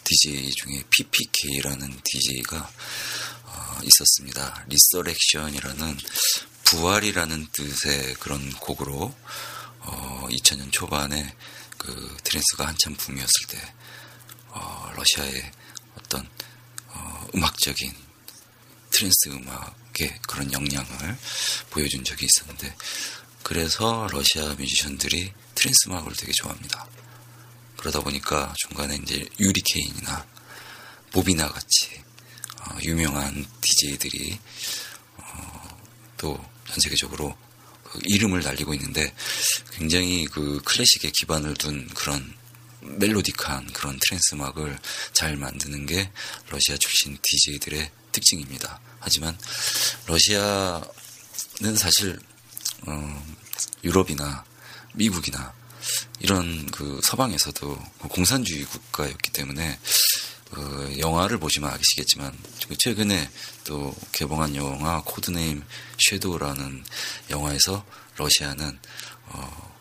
[0.02, 2.68] DJ 중에 PPK라는 DJ가
[3.44, 4.66] 어, 있었습니다.
[4.66, 5.98] resurrection이라는
[6.64, 9.14] 부활이라는 뜻의 그런 곡으로
[9.78, 11.36] 어, 2000년 초반에
[11.78, 13.74] 그 trance가 한참 붐이었을 때
[14.48, 15.52] 어, 러시아의
[15.96, 16.28] 어떤
[16.88, 17.94] 어, 음악적인
[18.90, 21.16] trance 음악의 그런 역량을
[21.70, 22.74] 보여준 적이 있었는데
[23.42, 26.86] 그래서 러시아 뮤지션들이 trance 음악을 되게 좋아합니다.
[27.76, 30.26] 그러다 보니까 중간에 이제 유리 케인이나
[31.12, 32.00] 보비나 같이
[32.60, 34.38] 어, 유명한 DJ들이
[35.16, 35.78] 어,
[36.18, 37.36] 또 전 세계적으로
[37.82, 39.14] 그 이름을 날리고 있는데
[39.72, 42.34] 굉장히 그 클래식에 기반을 둔 그런
[42.82, 44.78] 멜로디한 그런 trance 음악을
[45.12, 46.10] 잘 만드는 게
[46.48, 48.80] 러시아 출신 DJ들의 특징입니다.
[49.00, 49.36] 하지만
[50.06, 52.18] 러시아는 사실
[52.86, 53.34] 어,
[53.82, 54.44] 유럽이나
[54.94, 55.52] 미국이나
[56.20, 57.76] 이런 그 서방에서도
[58.10, 59.78] 공산주의 국가였기 때문에
[60.50, 62.36] 그 영화를 보시면 아시겠지만
[62.78, 63.30] 최근에
[63.64, 65.64] 또 개봉한 영화 코드네임
[65.98, 66.84] 섀도우라는
[67.30, 67.84] 영화에서
[68.16, 68.78] 러시아는
[69.26, 69.76] 어,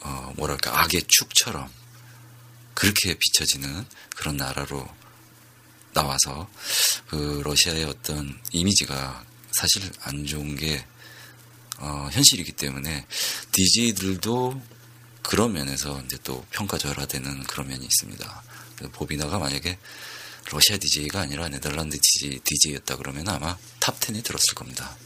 [0.00, 1.68] 어 뭐랄까 악의 축처럼
[2.74, 3.84] 그렇게 비춰지는
[4.14, 4.86] 그런 나라로
[5.96, 6.48] 나와서
[7.08, 10.84] 그 러시아의 어떤 이미지가 사실 안 좋은 게
[11.78, 13.06] 어, 현실이기 때문에
[13.52, 14.60] DJ들도
[15.22, 18.42] 그런 면에서 이제 또 평가절하되는 그런 면이 있습니다.
[18.92, 19.78] 보비나가 만약에
[20.50, 24.96] 러시아 DJ가 아니라 네덜란드 DJ, DJ였다 그러면 아마 top 10에 들었을 겁니다.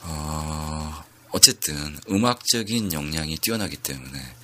[0.00, 4.34] 어, 어쨌든 음악적인 역량이 뛰어나기 때문에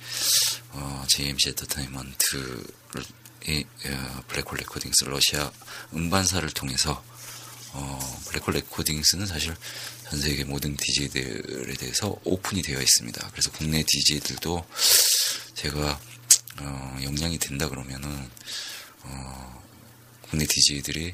[0.71, 2.63] 어, GMC 엔터테인먼트를
[3.47, 5.51] 이, 어, 블랙홀 레코딩스 러시아
[5.93, 7.03] 음반사를 통해서
[7.73, 9.55] 어, 블랙홀 레코딩스는 사실
[10.09, 13.29] 전 세계 모든 DJ들에 대해서 오픈이 되어 있습니다.
[13.31, 14.65] 그래서 국내 DJ들도
[15.55, 15.99] 제가
[16.61, 18.29] 어, 역량이 된다 그러면은
[19.03, 19.63] 어,
[20.21, 21.13] 국내 DJ들이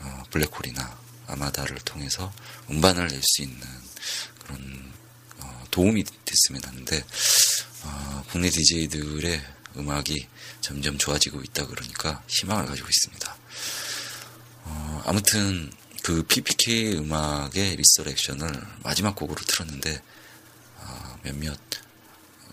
[0.00, 2.32] 어, 블랙홀이나 아마다를 통해서
[2.70, 3.66] 음반을 낼 수 있는
[4.44, 4.92] 그런
[5.38, 7.04] 어, 도움이 됐으면 하는데
[7.82, 9.42] 어, 국내 DJ들의
[9.76, 10.28] 음악이
[10.60, 13.36] 점점 좋아지고 있다 그러니까 희망을 가지고 있습니다.
[14.64, 15.72] 어, 아무튼
[16.02, 18.50] 그 PPK 음악의 리서렉션을
[18.82, 20.02] 마지막 곡으로 틀었는데
[20.78, 21.58] 어, 몇몇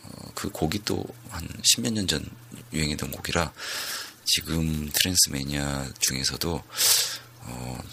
[0.04, 2.24] 어, 그 곡이 또 한 십몇 년 전
[2.74, 3.54] 유행했던 곡이라
[4.26, 6.64] 지금 trance매니아 중에서도
[7.44, 7.84] 어,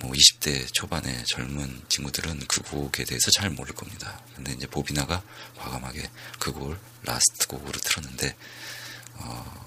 [0.00, 4.20] 뭐 20대 초반의 젊은 친구들은 그 곡에 대해서 잘 모를 겁니다.
[4.34, 5.22] 근데 이제 보비나가
[5.56, 8.36] 과감하게 그 곡을 라스트 곡으로 틀었는데
[9.18, 9.66] 어,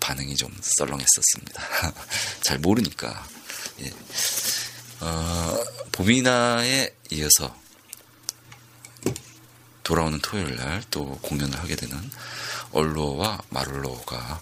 [0.00, 1.62] 반응이 좀 썰렁했었습니다.
[2.42, 3.26] 잘 모르니까.
[3.80, 3.92] 예.
[5.00, 7.56] 어, 보비나에 이어서
[9.82, 12.10] 돌아오는 토요일 날 또 공연을 하게 되는
[12.72, 14.40] 얼로와 마를로가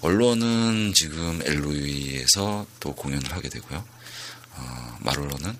[0.00, 3.84] 얼로는 지금 엘루이에서 또 공연을 하게 되고요.
[4.54, 5.58] 어, 마를로는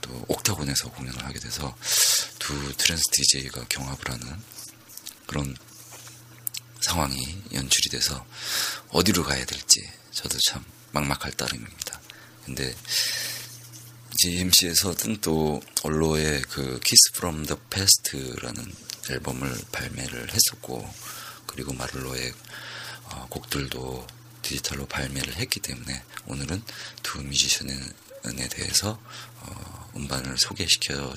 [0.00, 1.74] 또 옥타곤에서 공연을 하게 돼서
[2.38, 4.36] 두 trance DJ가 경합을 하는
[5.26, 5.56] 그런
[6.80, 8.24] 상황이 연출이 돼서
[8.90, 12.00] 어디로 가야 될지 저도 참 막막할 따름입니다.
[12.44, 12.74] 근데
[14.20, 18.74] GMC에서는 또 얼로의 그 Kiss from the Past라는
[19.10, 20.92] 앨범을 발매를 했었고
[21.46, 22.32] 그리고 마를로의
[23.04, 24.06] 어, 곡들도
[24.42, 26.62] 디지털로 발매를 했기 때문에 오늘은
[27.02, 29.00] 두 뮤지션에 대해서
[29.40, 31.14] 어, 음반을 소개시켜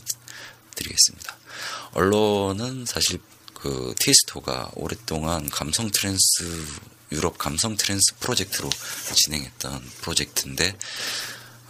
[0.76, 1.38] 드리겠습니다.
[1.94, 3.20] 얼로는 사실
[3.62, 6.66] 그 티에스토가 오랫동안 감성 trance
[7.12, 8.68] 유럽 감성 trance 프로젝트로
[9.14, 10.76] 진행했던 프로젝트인데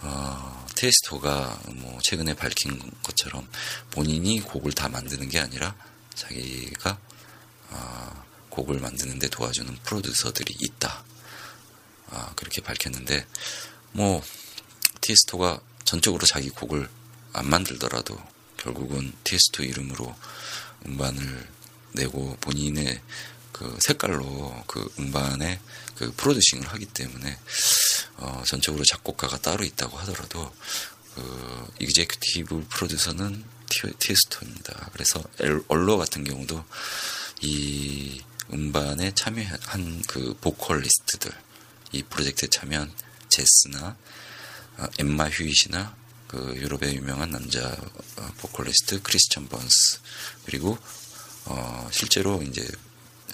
[0.00, 3.46] 어, 테스토가 뭐 최근에 밝힌 것처럼
[3.90, 5.74] 본인이 곡을 다 만드는 게 아니라
[6.14, 6.98] 자기가
[7.68, 11.04] 어, 곡을 만드는데 도와주는 프로듀서들이 있다.
[12.08, 13.26] 아, 그렇게 밝혔는데
[13.92, 14.24] 뭐
[15.02, 16.88] 티스토가 전적으로 자기 곡을
[17.34, 18.18] 안 만들더라도
[18.56, 20.14] 결국은 티스토 이름으로
[20.86, 21.61] 음반을
[21.92, 23.00] 내고 본인의
[23.52, 25.60] 그 색깔로 그 음반에
[25.96, 27.38] 그 프로듀싱을 하기 때문에
[28.16, 30.52] 어, 전적으로 작곡가가 따로 있다고 하더라도
[31.14, 33.44] 그 executive 프로듀서는
[33.98, 34.90] 티에스토입니다.
[34.92, 35.22] 그래서
[35.68, 36.64] 얼로 같은 경우도
[37.42, 38.20] 이
[38.52, 41.32] 음반에 참여한 그 보컬리스트들
[41.92, 42.92] 이 프로젝트에 참여한
[43.28, 43.96] 제스나
[44.78, 45.94] 어, 엠마 휴잇이나
[46.26, 47.68] 그 유럽의 유명한 남자
[48.16, 50.00] 어, 보컬리스트 크리스천 번스
[50.46, 50.78] 그리고
[51.46, 52.66] 어, 실제로 이제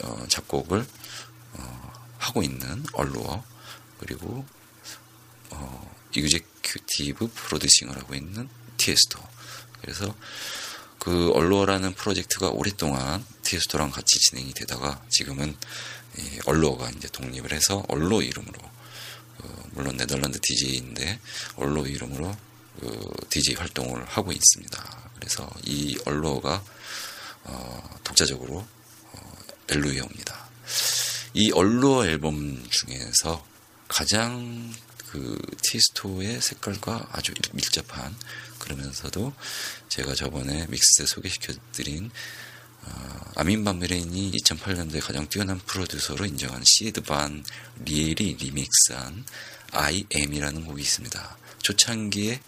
[0.05, 0.87] 어, 작곡을
[1.55, 3.45] 어, 하고 있는 얼로어
[3.99, 4.45] 그리고
[5.51, 9.21] 어, executive producing을 하고 있는 티에스토
[9.81, 10.15] 그래서
[10.99, 15.57] 그 얼로어라는 프로젝트가 오랫동안 티에스토랑 같이 진행이 되다가 지금은
[16.19, 18.61] 이 얼로어가 이제 독립을 해서 얼로 이름으로
[19.39, 21.21] 어, 물론 네덜란드 DJ인데
[21.57, 22.37] 얼로 이름으로
[22.81, 25.11] 그 DJ 활동을 하고 있습니다.
[25.17, 26.63] 그래서 이 얼로어가
[27.49, 29.39] 어, 독자적으로 어,
[29.69, 30.49] 엘루이어입니다.
[31.35, 33.45] 이 얼로어 앨범 중에서
[33.89, 34.73] 가장
[35.11, 38.15] 그 티스토의 색깔과 아주 밀접한
[38.59, 39.33] 그러면서도
[39.89, 42.11] 제가 저번에 믹스 때 소개시켜드린
[42.83, 47.45] 어, 아민 반메레인이 2008년도에 가장 뛰어난 프로듀서로 인정한 시에드 반
[47.85, 49.25] 리엘이 리믹스한
[49.73, 51.39] I Am이라는 곡이 있습니다.
[51.63, 52.41] 초창기에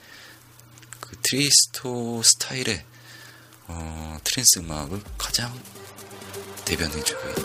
[1.01, 2.84] 그 티에스토 스타일의
[3.72, 5.52] 어, trance 음악을 가장
[6.64, 7.44] 대변해주고 있는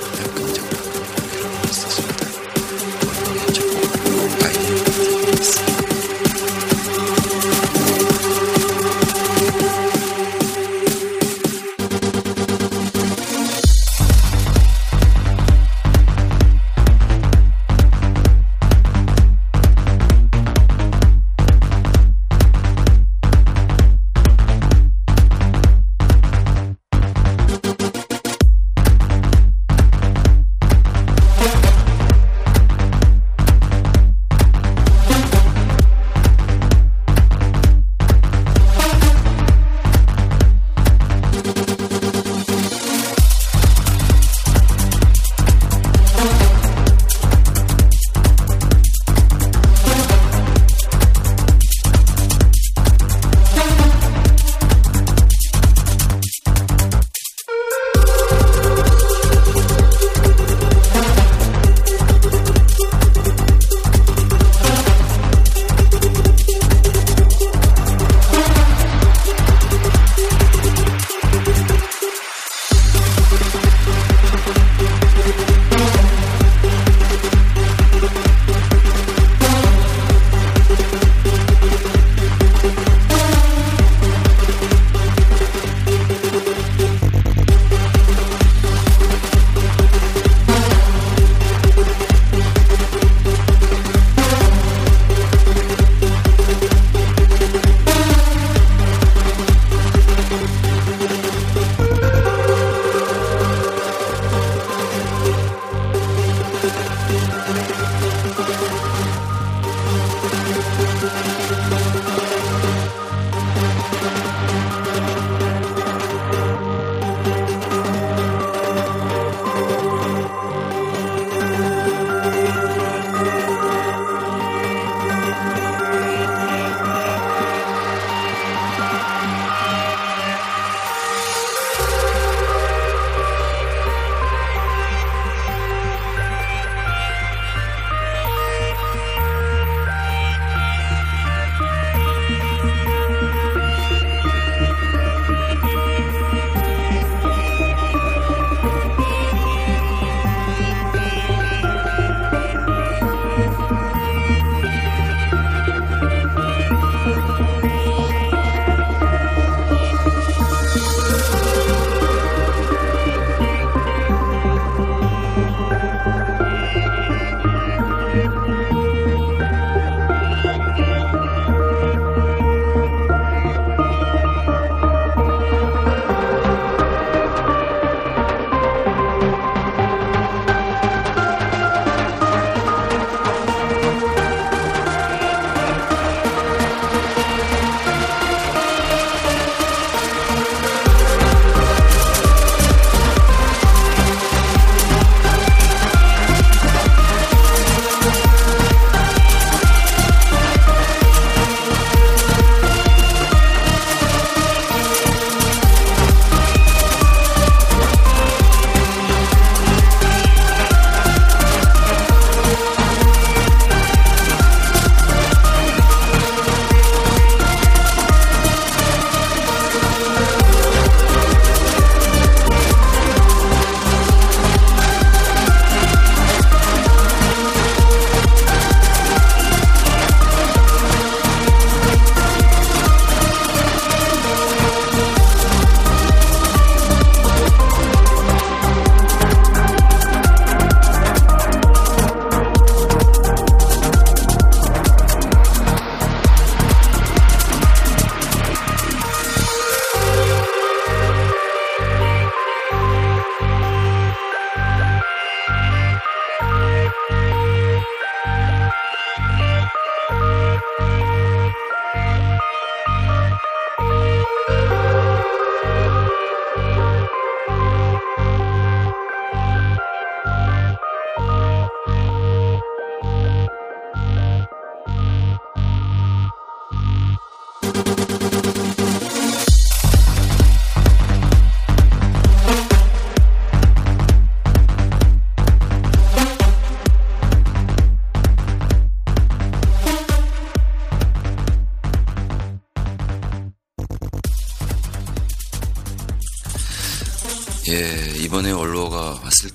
[0.00, 0.89] 가장 끈적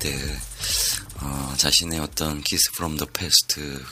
[0.06, 0.40] 때,
[1.16, 3.84] 어, 자신의 어떤 Kiss from the Past,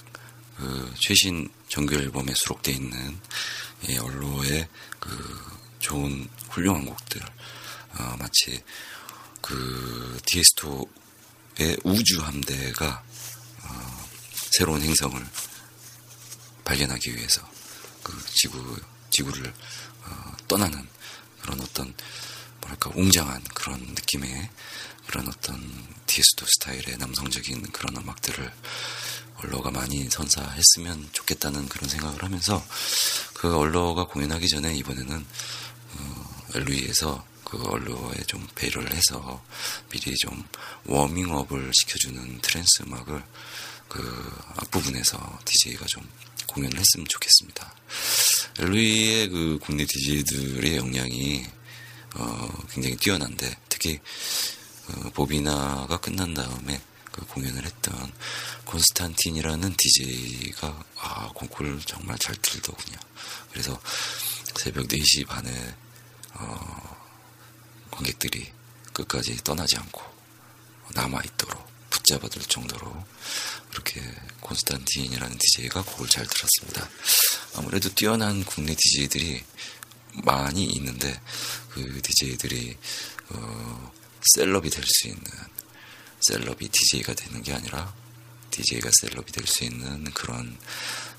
[0.57, 3.19] 그, 최신 정규 앨범에 수록되어 있는,
[3.89, 4.67] 예, 얼로의
[4.99, 7.19] 그, 좋은, 훌륭한 곡들,
[7.97, 8.63] 어, 마치,
[9.41, 13.03] 그, 티에스토의 우주 함대가,
[13.63, 14.09] 어,
[14.51, 15.25] 새로운 행성을
[16.63, 17.41] 발견하기 위해서,
[18.03, 19.51] 그, 지구, 지구를,
[20.03, 20.87] 어, 떠나는
[21.41, 21.91] 그런 어떤,
[22.61, 24.49] 뭐랄까 웅장한 그런 느낌의
[25.13, 25.61] 그런 어떤
[26.07, 28.51] 티에스토 스타일의 남성적인 그런 음악들을
[29.43, 32.65] 얼러가 많이 선사했으면 좋겠다는 그런 생각을 하면서
[33.35, 35.23] 그 얼러가 공연하기 전에 이번에는
[35.91, 39.45] 어, 엘루이에서 그 얼러에 좀 배려를 해서
[39.89, 40.43] 미리 좀
[40.85, 43.23] 워밍업을 시켜주는 trance 음악을
[43.89, 46.09] 그 앞부분에서 DJ가 좀
[46.47, 47.71] 공연을 했으면 좋겠습니다.
[48.57, 51.45] LA의 그 국내 DJ들의 역량이
[52.15, 53.99] 어, 굉장히 뛰어난데 특히
[54.87, 56.81] 어, 보비나가 끝난 다음에
[57.11, 58.11] 그 공연을 했던
[58.65, 62.97] 콘스탄틴이라는 DJ가 아 콩쿠르를 정말 잘 틀더군요.
[63.51, 63.79] 그래서
[64.55, 65.75] 새벽 4시 반에
[66.33, 66.97] 어,
[67.91, 68.51] 관객들이
[68.93, 70.01] 끝까지 떠나지 않고
[70.95, 73.05] 남아있도록 붙잡아둘 정도로
[73.69, 74.01] 그렇게
[74.41, 76.89] 콘스탄틴이라는 DJ가 곡을 잘 들었습니다.
[77.55, 79.43] 아무래도 뛰어난 국내 DJ들이
[80.23, 81.19] 많이 있는데
[81.69, 82.77] 그 DJ들이
[83.29, 83.91] 어,
[84.35, 85.23] 셀럽이 될 수 있는
[86.21, 87.93] 셀럽이 DJ가 되는 게 아니라
[88.51, 90.57] DJ가 셀럽이 될 수 있는 그런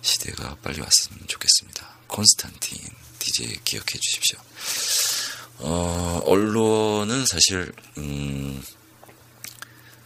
[0.02, 1.98] 시대가 빨리 왔으면 좋겠습니다.
[2.08, 2.78] 콘스탄틴
[3.18, 4.38] DJ 기억해 주십시오.
[5.58, 8.62] 어, 언론은 사실 음,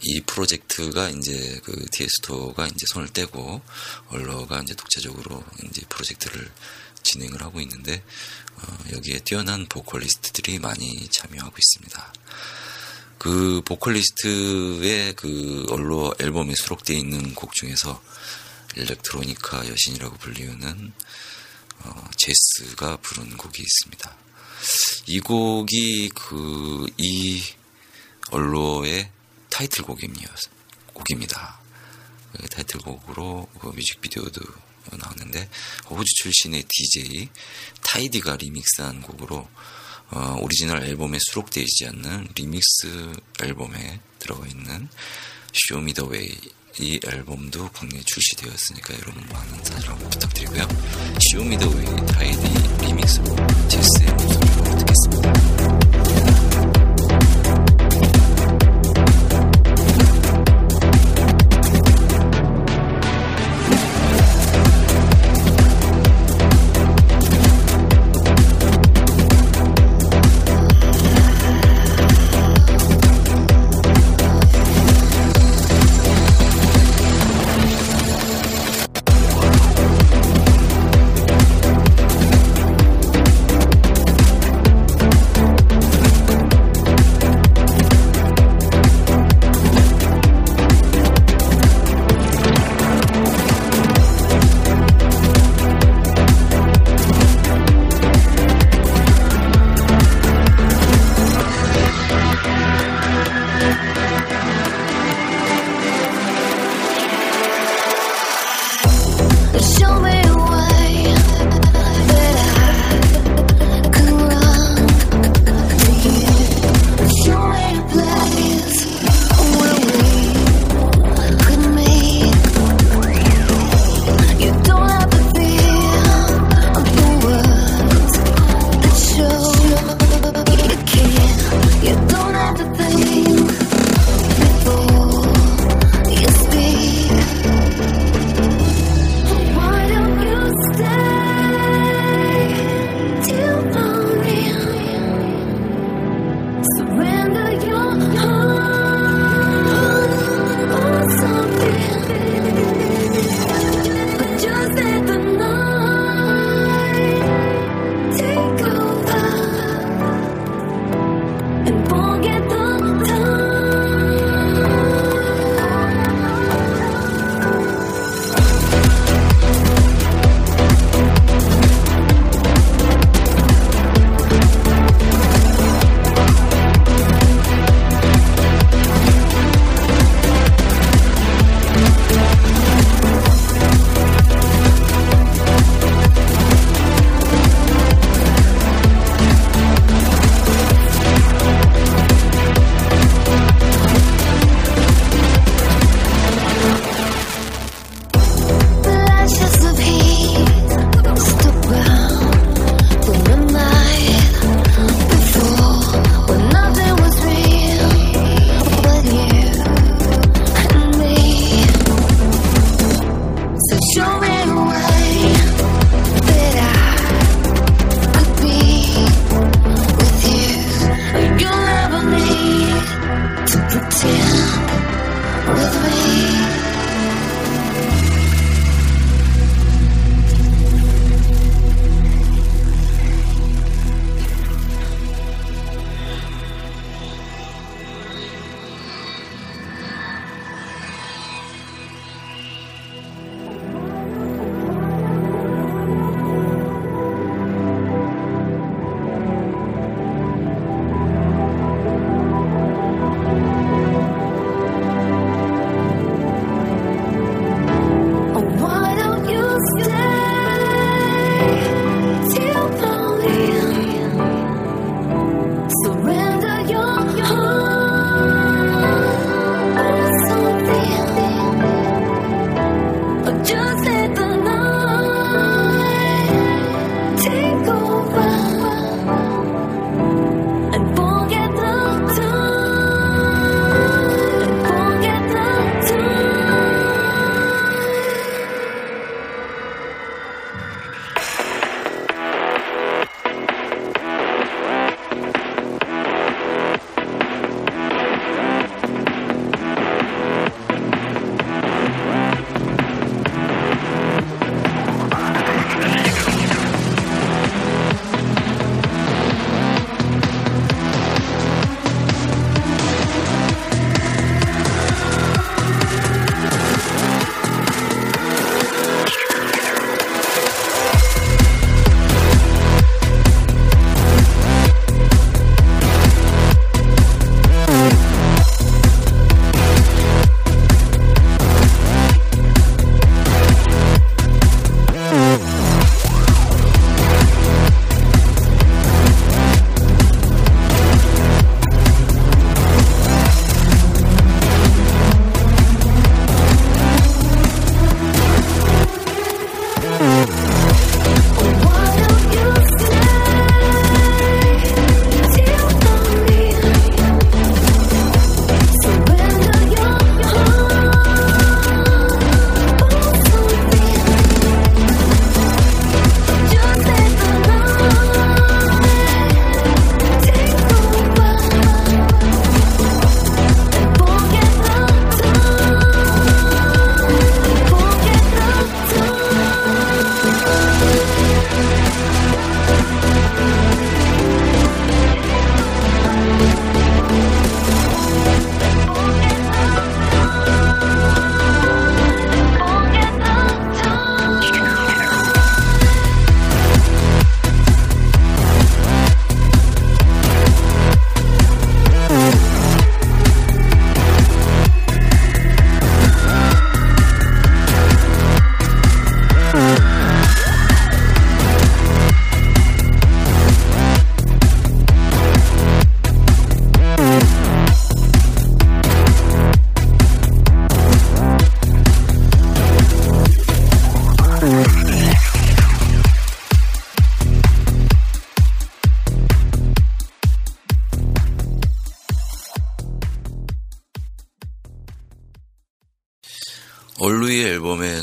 [0.01, 3.61] 이 프로젝트가 이제 그 디에스토가 이제 손을 떼고
[4.07, 6.49] 언로가 이제 독자적으로 이제 프로젝트를
[7.03, 8.03] 진행을 하고 있는데
[8.55, 12.13] 어, 여기에 뛰어난 보컬리스트들이 많이 참여하고 있습니다.
[13.19, 18.01] 그 보컬리스트의 그 언로 앨범에 수록되어 있는 곡 중에서
[18.77, 20.93] 일렉트로니카 여신이라고 불리우는
[21.83, 24.17] 어, 제스가 부른 곡이 있습니다.
[25.07, 27.43] 이 곡이 그
[28.31, 29.11] 이 얼로의
[29.49, 30.35] 타이틀곡입니다.
[30.93, 31.59] 곡입니다.
[32.39, 34.41] 그 타이틀곡으로 그 뮤직비디오도
[34.97, 35.49] 나왔는데
[35.89, 37.29] 호주 출신의 DJ
[37.81, 39.49] 타이디가 리믹스한 곡으로
[40.11, 44.87] 어, 오리지널 앨범에 수록되어 있지 않는 리믹스 앨범에 들어가 있는
[46.09, 46.35] Way
[46.79, 50.67] 이 앨범도 국내에 출시되었으니까 여러분 많은 사랑 부탁드리고요.
[51.21, 53.35] Way 타이디 리믹스로
[53.67, 55.48] 제스의 목소리로 듣겠습니다.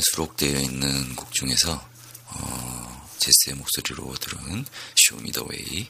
[0.01, 1.73] 수록되어 있는 곡 중에서
[2.25, 4.65] 어, 제스의 목소리로 들은
[5.49, 5.89] Way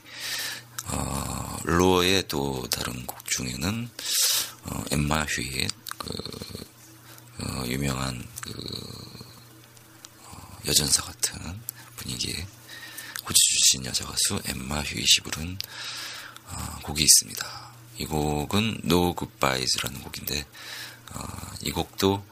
[0.86, 3.90] 어, 로어의 또 다른 곡 중에는
[4.64, 6.10] 어, 엠마 휴잇 그
[7.40, 8.54] 어, 유명한 그
[10.24, 11.62] 어, 여전사 같은
[11.98, 12.36] 분위기의
[13.24, 15.58] 호주 출신 여자 가수 엠마 휴잇이 부른
[16.46, 17.68] 어, 곡이 있습니다.
[17.98, 20.46] 이 곡은 No Goodbyes라는 곡인데
[21.14, 22.26] 어, 이 곡도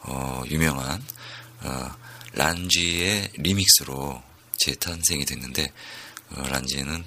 [0.00, 1.02] 어, 유명한
[1.62, 1.90] 어,
[2.34, 4.22] Lange의 리믹스로
[4.58, 5.72] 재탄생이 됐는데
[6.30, 7.04] 어, Lange는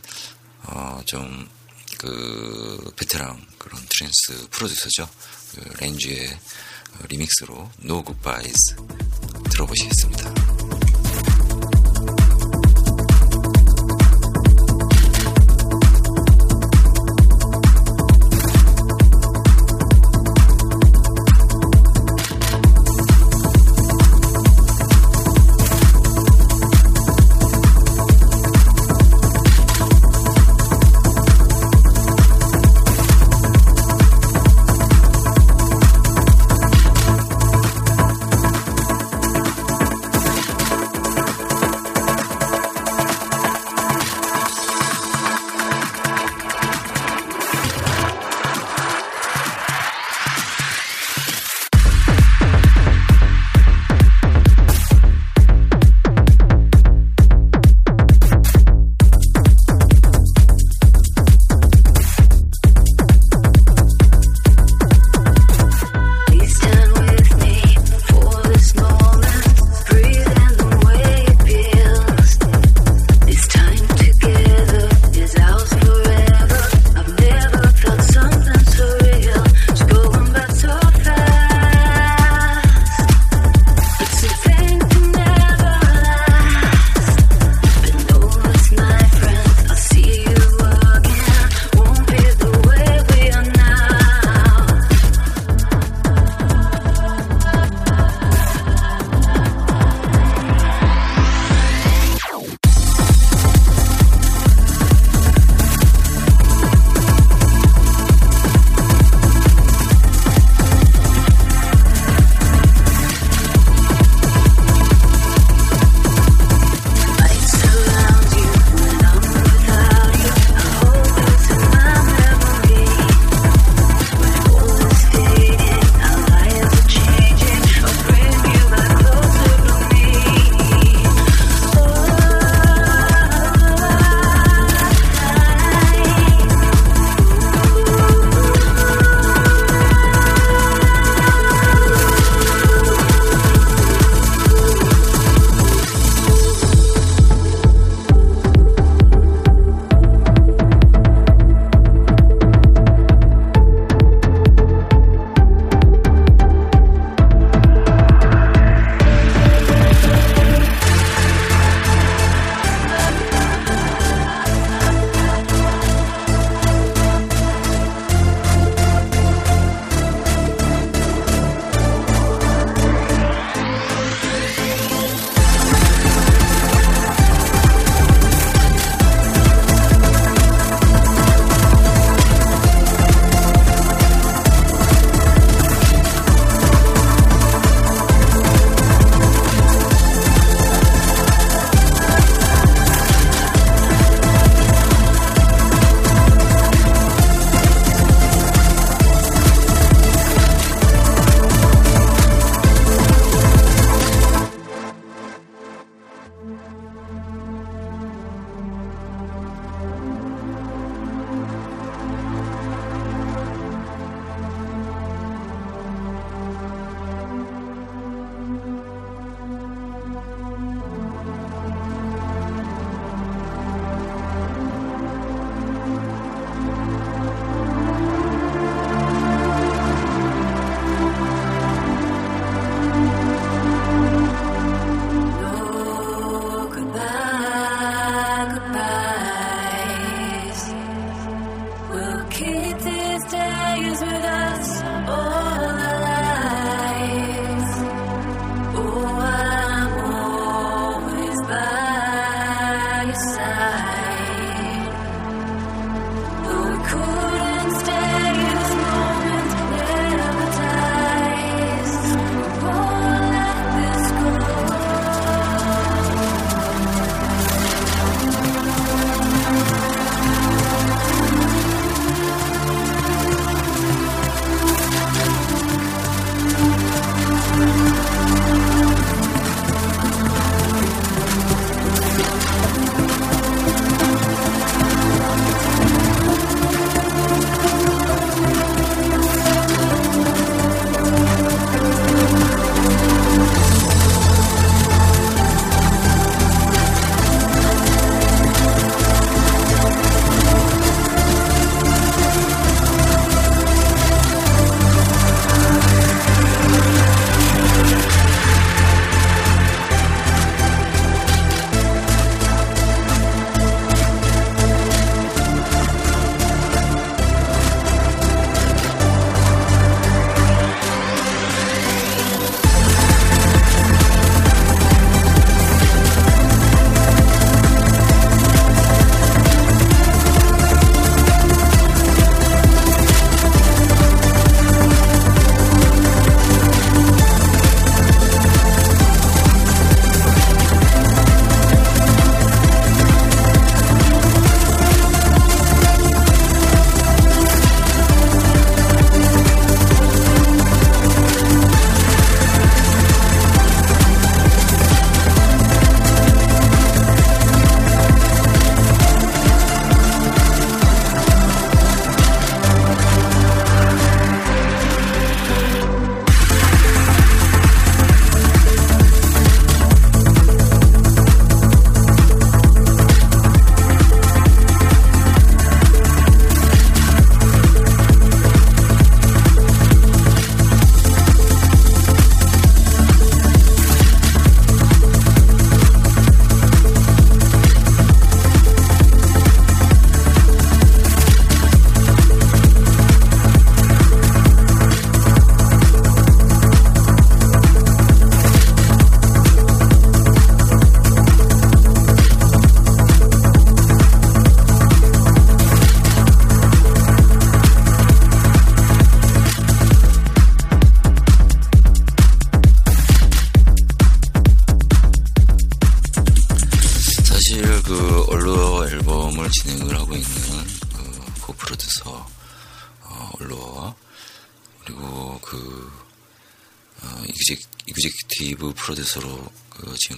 [0.64, 1.50] 어, 좀,
[1.98, 5.08] 그, 베테랑 그런 trance 프로듀서죠.
[5.52, 8.76] 그 Lange의 어, 리믹스로 No Goodbyes
[9.52, 10.95] 들어보시겠습니다.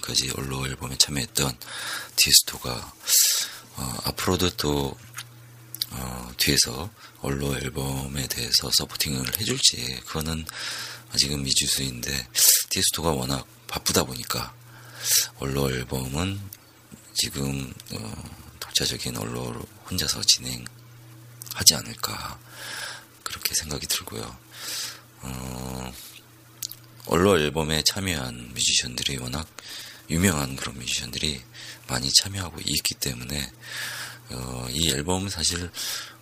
[0.08, 1.58] 지금까지 올로 앨범에 참여했던
[2.16, 2.94] 디스토가
[3.76, 4.98] 어, 앞으로도 또
[5.92, 6.90] 어, 뒤에서
[7.22, 10.46] 올로 앨범에 대해서 서포팅을 해줄지 그거는
[11.12, 12.28] 아직은 미지수인데
[12.70, 14.54] 디스토가 워낙 바쁘다 보니까
[15.40, 16.40] 올로 앨범은
[17.14, 18.24] 지금 어,
[18.60, 22.40] 독자적인 언로로 혼자서 진행하지 않을까
[23.24, 24.38] 그렇게 생각이 들고요.
[25.22, 25.94] 어,
[27.08, 29.48] Allure 앨범에 참여한 뮤지션들이 워낙
[30.10, 31.42] 유명한 그런 뮤지션들이
[31.88, 33.52] 많이 참여하고 있기 때문에
[34.30, 35.70] 어, 이 앨범은 사실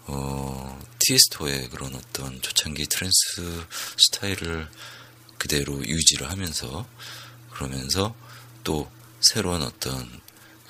[0.08, 3.66] 어, 티에스토의 그런 어떤 초창기 trance
[3.98, 4.70] 스타일을
[5.38, 6.88] 그대로 유지를 하면서
[7.52, 8.16] 그러면서
[8.64, 10.22] 또 새로운 어떤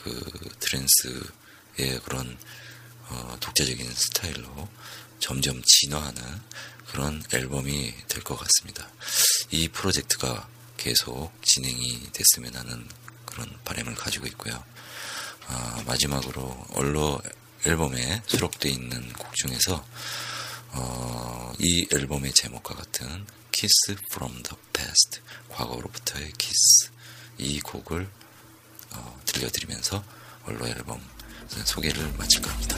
[0.04, 0.14] 그
[0.60, 2.38] trance의 그런
[3.10, 4.70] 어, 독자적인 스타일로
[5.20, 6.22] 점점 진화하는
[6.88, 8.90] 그런 앨범이 될 것 같습니다.
[9.52, 10.48] 이 프로젝트가
[10.78, 12.88] 계속 진행이 됐으면 하는
[13.36, 14.64] 그런 바람을 가지고 있고요.
[15.48, 17.22] 아, 마지막으로 얼로
[17.66, 19.86] 앨범에 수록되어 있는 곡 중에서
[20.72, 25.20] 어, 이 앨범의 제목과 같은 Kiss from the Past
[25.50, 26.92] 과거로부터의 키스
[27.38, 28.10] 이 곡을
[28.92, 30.04] 어, 들려드리면서
[30.46, 31.02] 얼로 앨범
[31.66, 32.78] 소개를 마칠 겁니다.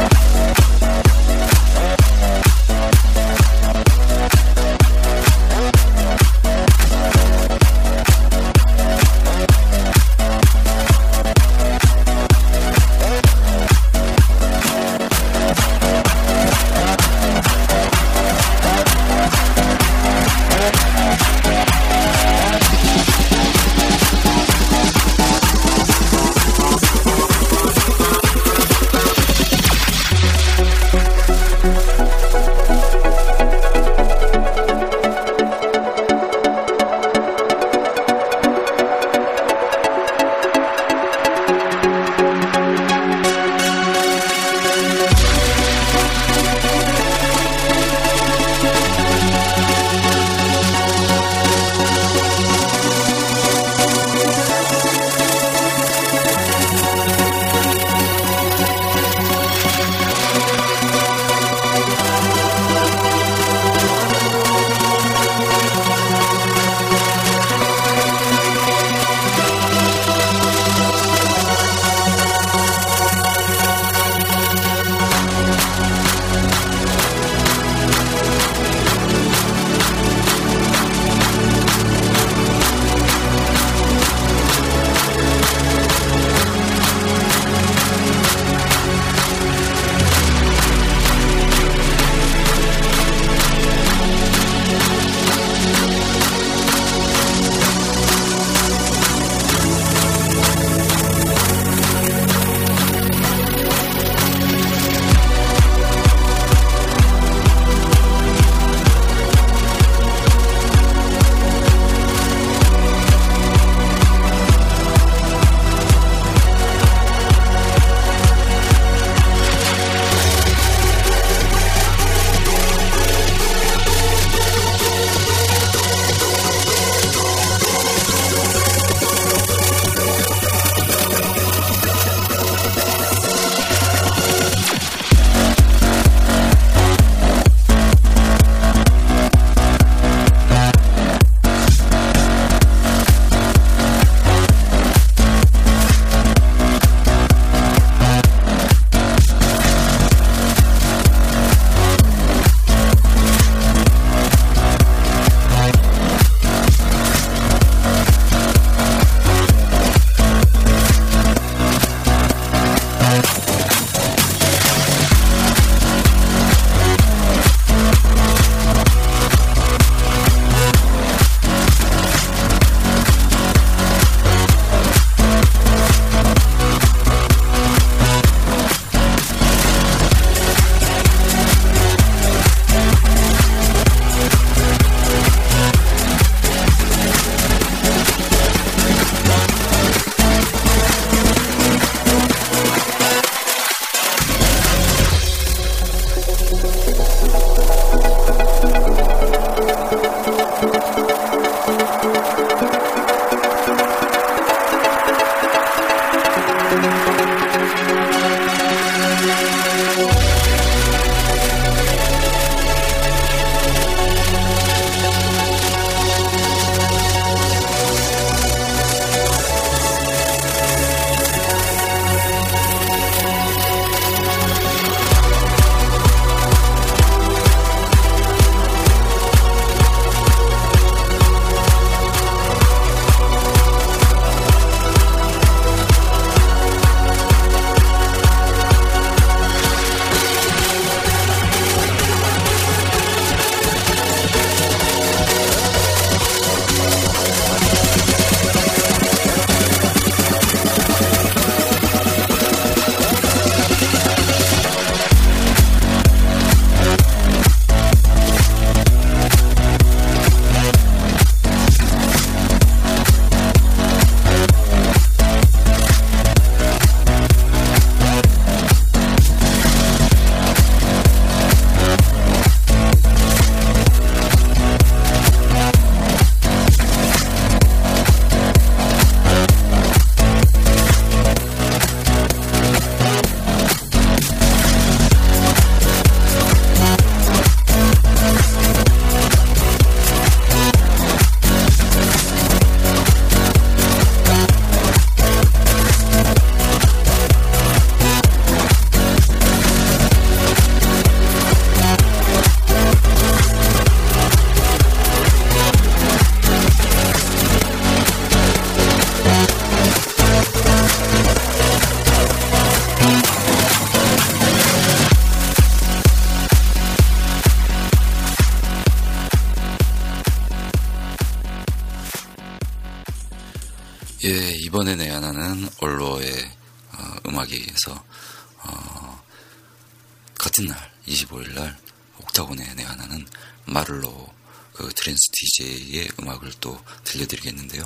[336.61, 337.83] 또 들려드리겠는데요.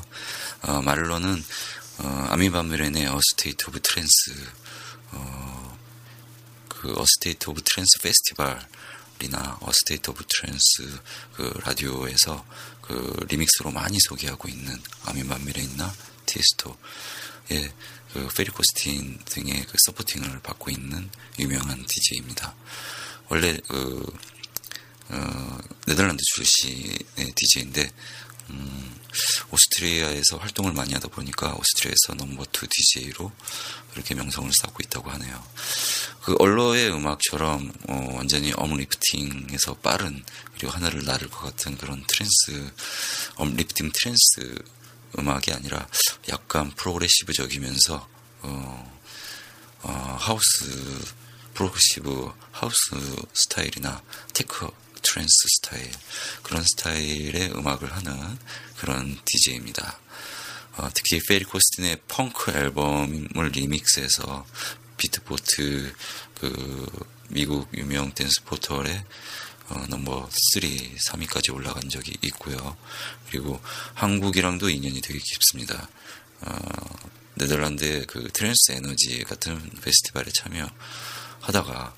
[0.62, 1.44] 어, 마를로는
[2.00, 4.32] 어, 아미바미렌의 어스테이트 오브 트랜스
[5.12, 5.78] 어,
[6.70, 11.00] 그 A State of Trance 페스티벌이나 A State of Trance
[11.34, 12.46] 그 라디오에서
[12.82, 15.94] 그 리믹스로 많이 소개하고 있는 아미바미렌이나
[16.26, 16.78] 티에스토
[17.52, 17.74] 예,
[18.14, 22.56] 그 Ferry Corsten 등의 그 supporting을 받고 있는 유명한 DJ입니다.
[23.30, 24.06] 원래 그
[25.10, 27.92] 어, 네덜란드 출신의 DJ인데
[28.50, 28.96] 음,
[29.52, 33.32] 오스트리아에서 활동을 많이 하다 보니까 오스트리아에서 number two DJ로
[33.92, 35.44] 그렇게 명성을 쌓고 있다고 하네요.
[36.22, 40.24] 그 Allure의 음악처럼 어, 완전히 uplifting에서 빠른
[40.54, 42.74] 그리고 하늘을 나를 것 같은 그런 trance
[43.36, 44.64] uplifting trance
[45.18, 45.88] 음악이 아니라
[46.30, 48.08] 약간 progressive적이면서
[48.42, 49.00] 어,
[49.84, 51.16] 어, 하우스
[51.54, 52.76] progressive house
[53.34, 54.02] 스타일이나
[54.34, 54.70] tech
[55.06, 55.92] trance 스타일
[56.44, 58.38] 그런 스타일의 음악을 하는
[58.78, 60.00] 그런 DJ입니다.
[60.78, 64.46] 어, 특히 Ferry Corsten의 Punk 앨범을 리믹스해서
[64.98, 65.94] Beatport
[66.40, 69.06] 그 미국 유명 댄스 포털에
[69.70, 72.78] 어, number 3, 3위까지 올라간 적이 있고요.
[73.28, 73.60] 그리고
[73.94, 75.90] 한국이랑도 인연이 되게 깊습니다.
[76.42, 76.56] 어,
[77.36, 81.96] 네덜란드의 그 Trance Energy 같은 페스티벌에 참여하다가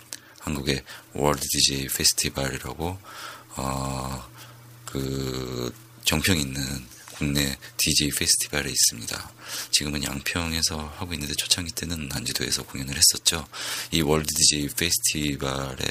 [0.47, 0.81] 한국의
[1.13, 2.97] 월드 DJ 페스티벌이라고
[3.57, 4.29] 어,
[4.85, 5.73] 그
[6.05, 6.61] 정평 있는
[7.15, 9.31] 국내 DJ 페스티벌에 있습니다.
[9.71, 13.45] 지금은 양평에서 하고 있는데 초창기 때는 난지도에서 공연을 했었죠.
[13.91, 15.85] 이 월드 DJ 페스티벌에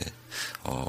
[0.64, 0.86] 어,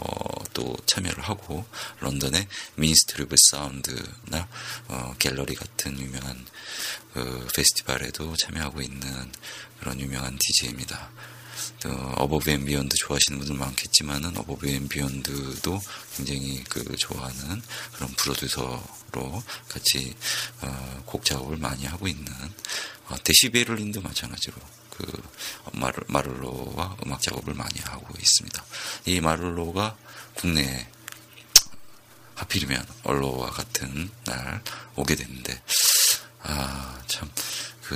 [0.53, 1.65] 또 참여를 하고
[1.99, 4.47] 런던의 Ministry of Sound나
[4.87, 6.45] 어, 갤러리 같은 유명한
[7.13, 9.31] 그 페스티벌에도 참여하고 있는
[9.79, 11.11] 그런 유명한 DJ입니다.
[11.79, 15.81] 또 Above & Beyond 좋아하시는 분들 많겠지만은 Above & Beyond도
[16.15, 17.61] 굉장히 그 좋아하는
[17.93, 20.15] 그런 프로듀서로 같이
[20.61, 22.25] 어, 곡 작업을 많이 하고 있는
[23.07, 24.55] 어, Dash Berlin도 마찬가지로
[24.91, 25.05] 그
[25.73, 28.65] 마르, 마를로와 음악 작업을 많이 하고 있습니다.
[29.05, 29.95] 이 마를로가
[30.35, 30.87] 국내에
[32.35, 34.61] 하필이면 얼로와 같은 날
[34.95, 35.61] 오게 됐는데
[36.43, 37.29] 아 참
[37.87, 37.95] 그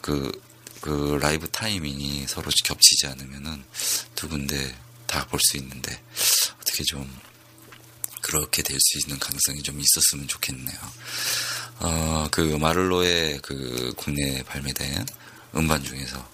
[0.00, 0.42] 그, 그
[0.90, 3.64] 라이브 타이밍이 서로 겹치지 않으면은
[4.14, 4.74] 두 군데
[5.06, 6.02] 다 볼 수 있는데
[6.60, 7.08] 어떻게 좀
[8.22, 10.78] 그렇게 될 수 있는 가능성이 좀 있었으면 좋겠네요.
[11.80, 15.06] 어, 그 마를로의 그 국내에 발매된
[15.56, 16.30] 음반 중에서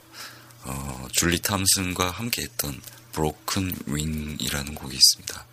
[0.65, 2.81] 어, 줄리 탐슨과 함께 했던
[3.13, 5.47] 브로큰 윙이라는 곡이 있습니다.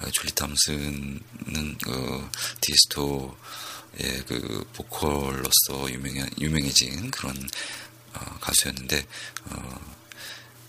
[0.00, 2.30] 어, 줄리 탐슨은 어,
[2.60, 7.48] 디스토의 그 보컬로서 유명해, 유명해진 그런
[8.14, 9.06] 어, 가수였는데
[9.46, 9.80] 어,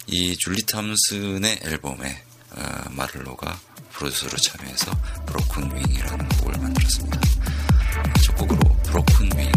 [0.07, 3.59] 이 줄리 탐슨의 앨범에 어, 마를로가
[3.91, 4.91] 프로듀서로 참여해서
[5.25, 7.19] 브로큰 윙이라는 곡을 만들었습니다.
[8.23, 9.51] 첫 곡으로 브로큰 윙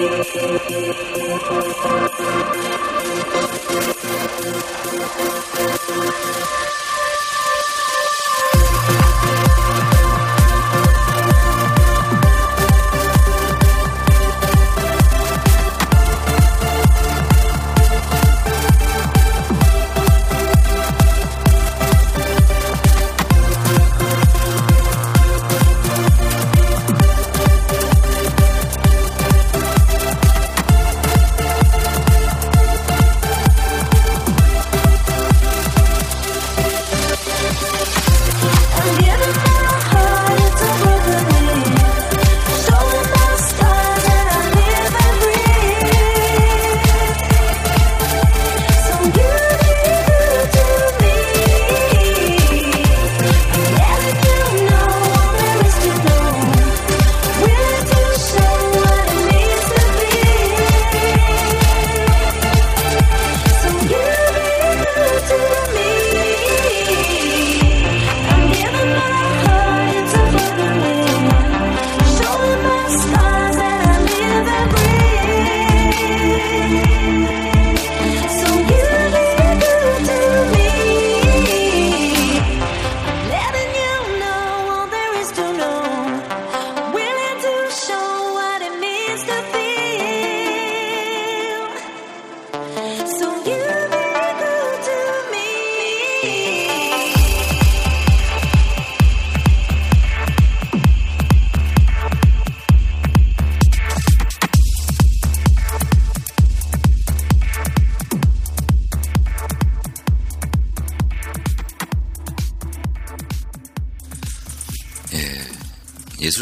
[0.00, 2.09] thank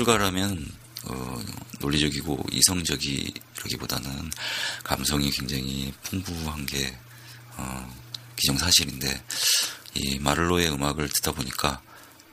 [0.08, 0.66] 예술가라면
[1.04, 1.42] 어,
[1.80, 4.30] 논리적이고 이성적이라기보다는
[4.82, 6.98] 감성이 굉장히 풍부한 게
[7.56, 7.96] 어,
[8.36, 9.22] 기정사실인데
[9.94, 11.82] 이 마를로의 음악을 듣다 보니까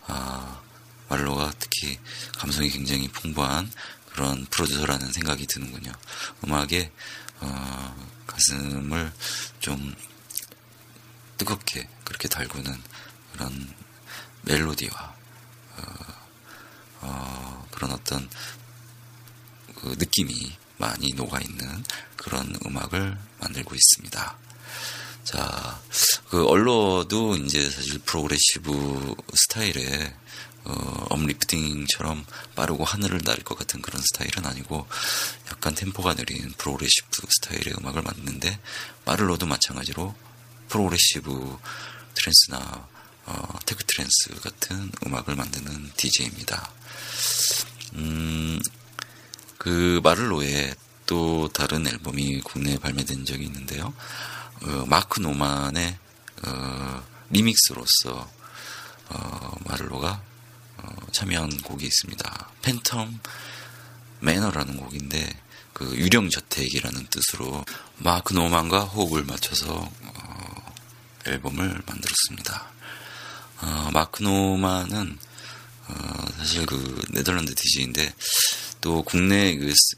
[0.07, 0.61] 아,
[1.09, 1.99] 마를로가 특히
[2.37, 3.69] 감성이 굉장히 풍부한
[4.13, 5.91] 그런 프로듀서라는 생각이 드는군요.
[6.45, 6.91] 음악에
[7.41, 9.11] 어, 가슴을
[9.59, 9.93] 좀
[11.37, 12.81] 뜨겁게 그렇게 달구는
[13.33, 13.73] 그런
[14.43, 15.15] 멜로디와
[17.01, 18.27] 어, 그런 어떤
[19.75, 21.83] 그 느낌이 많이 녹아있는
[22.15, 24.37] 그런 음악을 만들고 있습니다.
[25.25, 25.81] 자,
[26.29, 30.15] 그 Allure도 이제 사실 progressive 스타일의
[30.65, 34.87] 어, uplifting처럼 빠르고 하늘을 날것 같은 그런 스타일은 아니고
[35.51, 38.59] 약간 템포가 느린 progressive 스타일의 음악을 만드는데
[39.05, 40.15] 마를로도 마찬가지로
[40.69, 41.57] progressive
[42.15, 42.87] trance나
[43.25, 46.71] 어, tech trance 같은 음악을 만드는 DJ입니다.
[47.95, 48.59] 음,
[49.65, 50.75] 그 마를로의
[51.07, 53.95] 또 다른 앨범이 국내에 발매된 적이 있는데요.
[54.61, 55.97] 어, Mark Norman의
[56.45, 58.29] 어, 리믹스로서
[59.09, 60.21] 어, 마를로가
[60.77, 62.49] 어, 참여한 곡이 있습니다.
[62.61, 63.17] 팬텀
[64.19, 65.35] Manor라는 곡인데
[65.73, 67.65] 그 유령 저택이라는 뜻으로
[67.97, 70.73] Mark Norman과 호흡을 맞춰서 어,
[71.25, 72.71] 앨범을 만들었습니다.
[73.63, 75.17] 어, Mark Norman은
[75.87, 78.13] 어, 사실 그 네덜란드 DJ인데
[78.85, 79.95] 또 국내 그 스-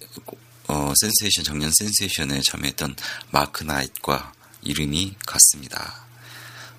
[0.67, 2.95] 어, Sensation 작년 Sensation에 참여했던
[3.31, 4.31] Mark Knight과
[4.61, 6.05] 이름이 같습니다.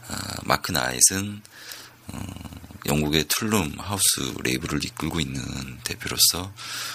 [0.08, 1.42] 아, Mark Knight은
[2.06, 2.22] 어,
[2.86, 6.50] 영국의 Toolroom 하우스 레이블을 이끌고 있는 대표로서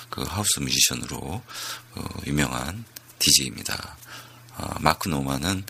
[0.10, 1.44] 그 하우스 뮤지션으로
[1.92, 2.84] 어, 유명한
[3.20, 3.96] DJ입니다.
[4.80, 5.64] Mark Norman은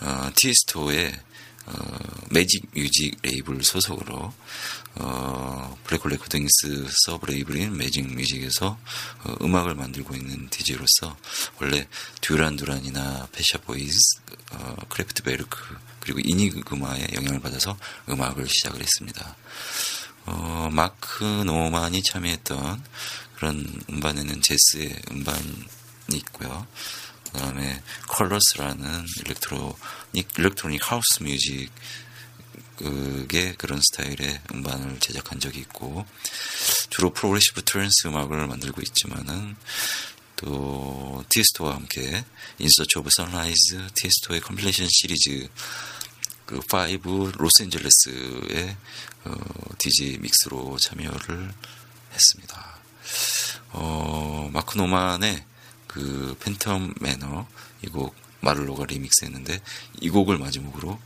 [0.00, 1.20] 어, 티에스토의
[1.66, 1.98] 어,
[2.30, 4.32] Magik Muzik 레이블 소속으로
[4.98, 8.78] 어, Black Hole Recordings sub label인 Magik Muzik에서
[9.24, 11.16] 어, 음악을 만들고 있는 DJ로서
[11.60, 11.86] 원래
[12.20, 13.98] Duran Duran이나 Pet Shop Boys,
[14.52, 17.76] 어, Kraftwerk 그리고 Enigma의 영향을 받아서
[18.08, 19.36] 음악을 시작을 했습니다.
[20.26, 22.82] 어, Mark Norman이 참여했던
[23.36, 25.66] 그런 음반에는 Jes의 음반이
[26.14, 26.66] 있고요.
[27.24, 31.70] 그 다음에 Colours라는 electronic, electronic house music
[32.76, 36.06] 그게 그런 스타일의 음반을 제작한 적이 있고
[36.90, 39.56] 주로 progressive trance 음악을 만들고 있지만은
[40.36, 42.24] 또 티에스토와 함께
[42.58, 45.48] In Search of Sunrise 티에스토의 compilation 시리즈
[46.44, 48.76] 그 5 로스앤젤레스의
[49.24, 49.34] 어,
[49.78, 51.52] DJ mix로 참여를
[52.12, 52.78] 했습니다.
[53.70, 55.44] 어, Mark Norman의
[55.86, 57.48] 그 Phantom Manor
[57.82, 59.60] 이 곡 마를로가 리믹스했는데
[60.00, 61.00] 이 곡을 마지막으로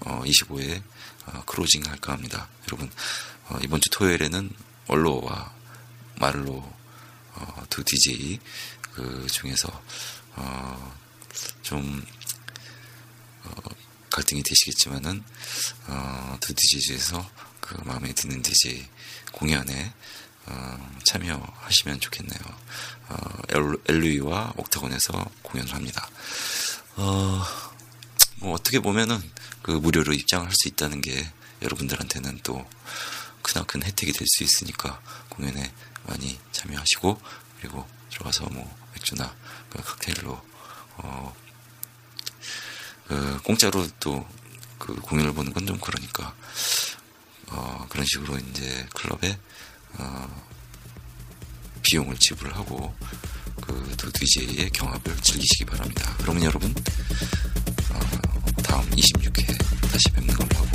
[0.00, 0.82] 어, 25회 어,
[1.46, 2.48] closing 할까 합니다.
[2.68, 2.90] 여러분
[3.48, 4.50] 어, 이번 주 토요일에는
[4.88, 5.52] Allure와
[6.16, 6.72] 말로
[7.34, 8.38] 어, 두 DJ
[8.94, 9.82] 그 중에서
[10.36, 10.98] 어,
[11.62, 12.04] 좀
[13.44, 13.50] 어,
[14.10, 15.22] 갈등이 되시겠지만은
[15.88, 17.30] 어, 두 DJ 중에서
[17.60, 18.88] 그 마음에 드는 DJ
[19.32, 19.92] 공연에
[20.46, 22.40] 어, 참여하시면 좋겠네요.
[23.08, 23.16] 어,
[23.50, 25.12] 엘- 엘루이와 옥타곤에서
[25.42, 26.08] 공연을 합니다.
[26.96, 27.44] 어,
[28.36, 29.20] 뭐 어떻게 보면은
[29.66, 31.30] 그 무료로 입장을 할수 있다는 게
[31.62, 32.64] 여러분들한테는 또
[33.42, 35.72] 크나큰 혜택이 될 수 있으니까 공연에
[36.04, 37.20] 많이 참여하시고
[37.60, 39.34] 그리고 들어가서 뭐 맥주나
[39.70, 40.40] 그 칵테일로
[40.98, 41.36] 어,
[43.08, 44.26] 그 공짜로 또
[44.78, 46.34] 그 공연을 보는 건 좀 그러니까
[47.48, 49.38] 어, 그런 식으로 이제 클럽에
[49.94, 50.44] 어,
[51.82, 52.94] 비용을 지불하고
[53.62, 56.14] 그두 DJ의 경합을 즐기시기 바랍니다.
[56.18, 56.72] 그러면 여러분
[57.90, 58.35] 어,
[58.68, 60.65] 다음 26회 다시 뵙는 걸로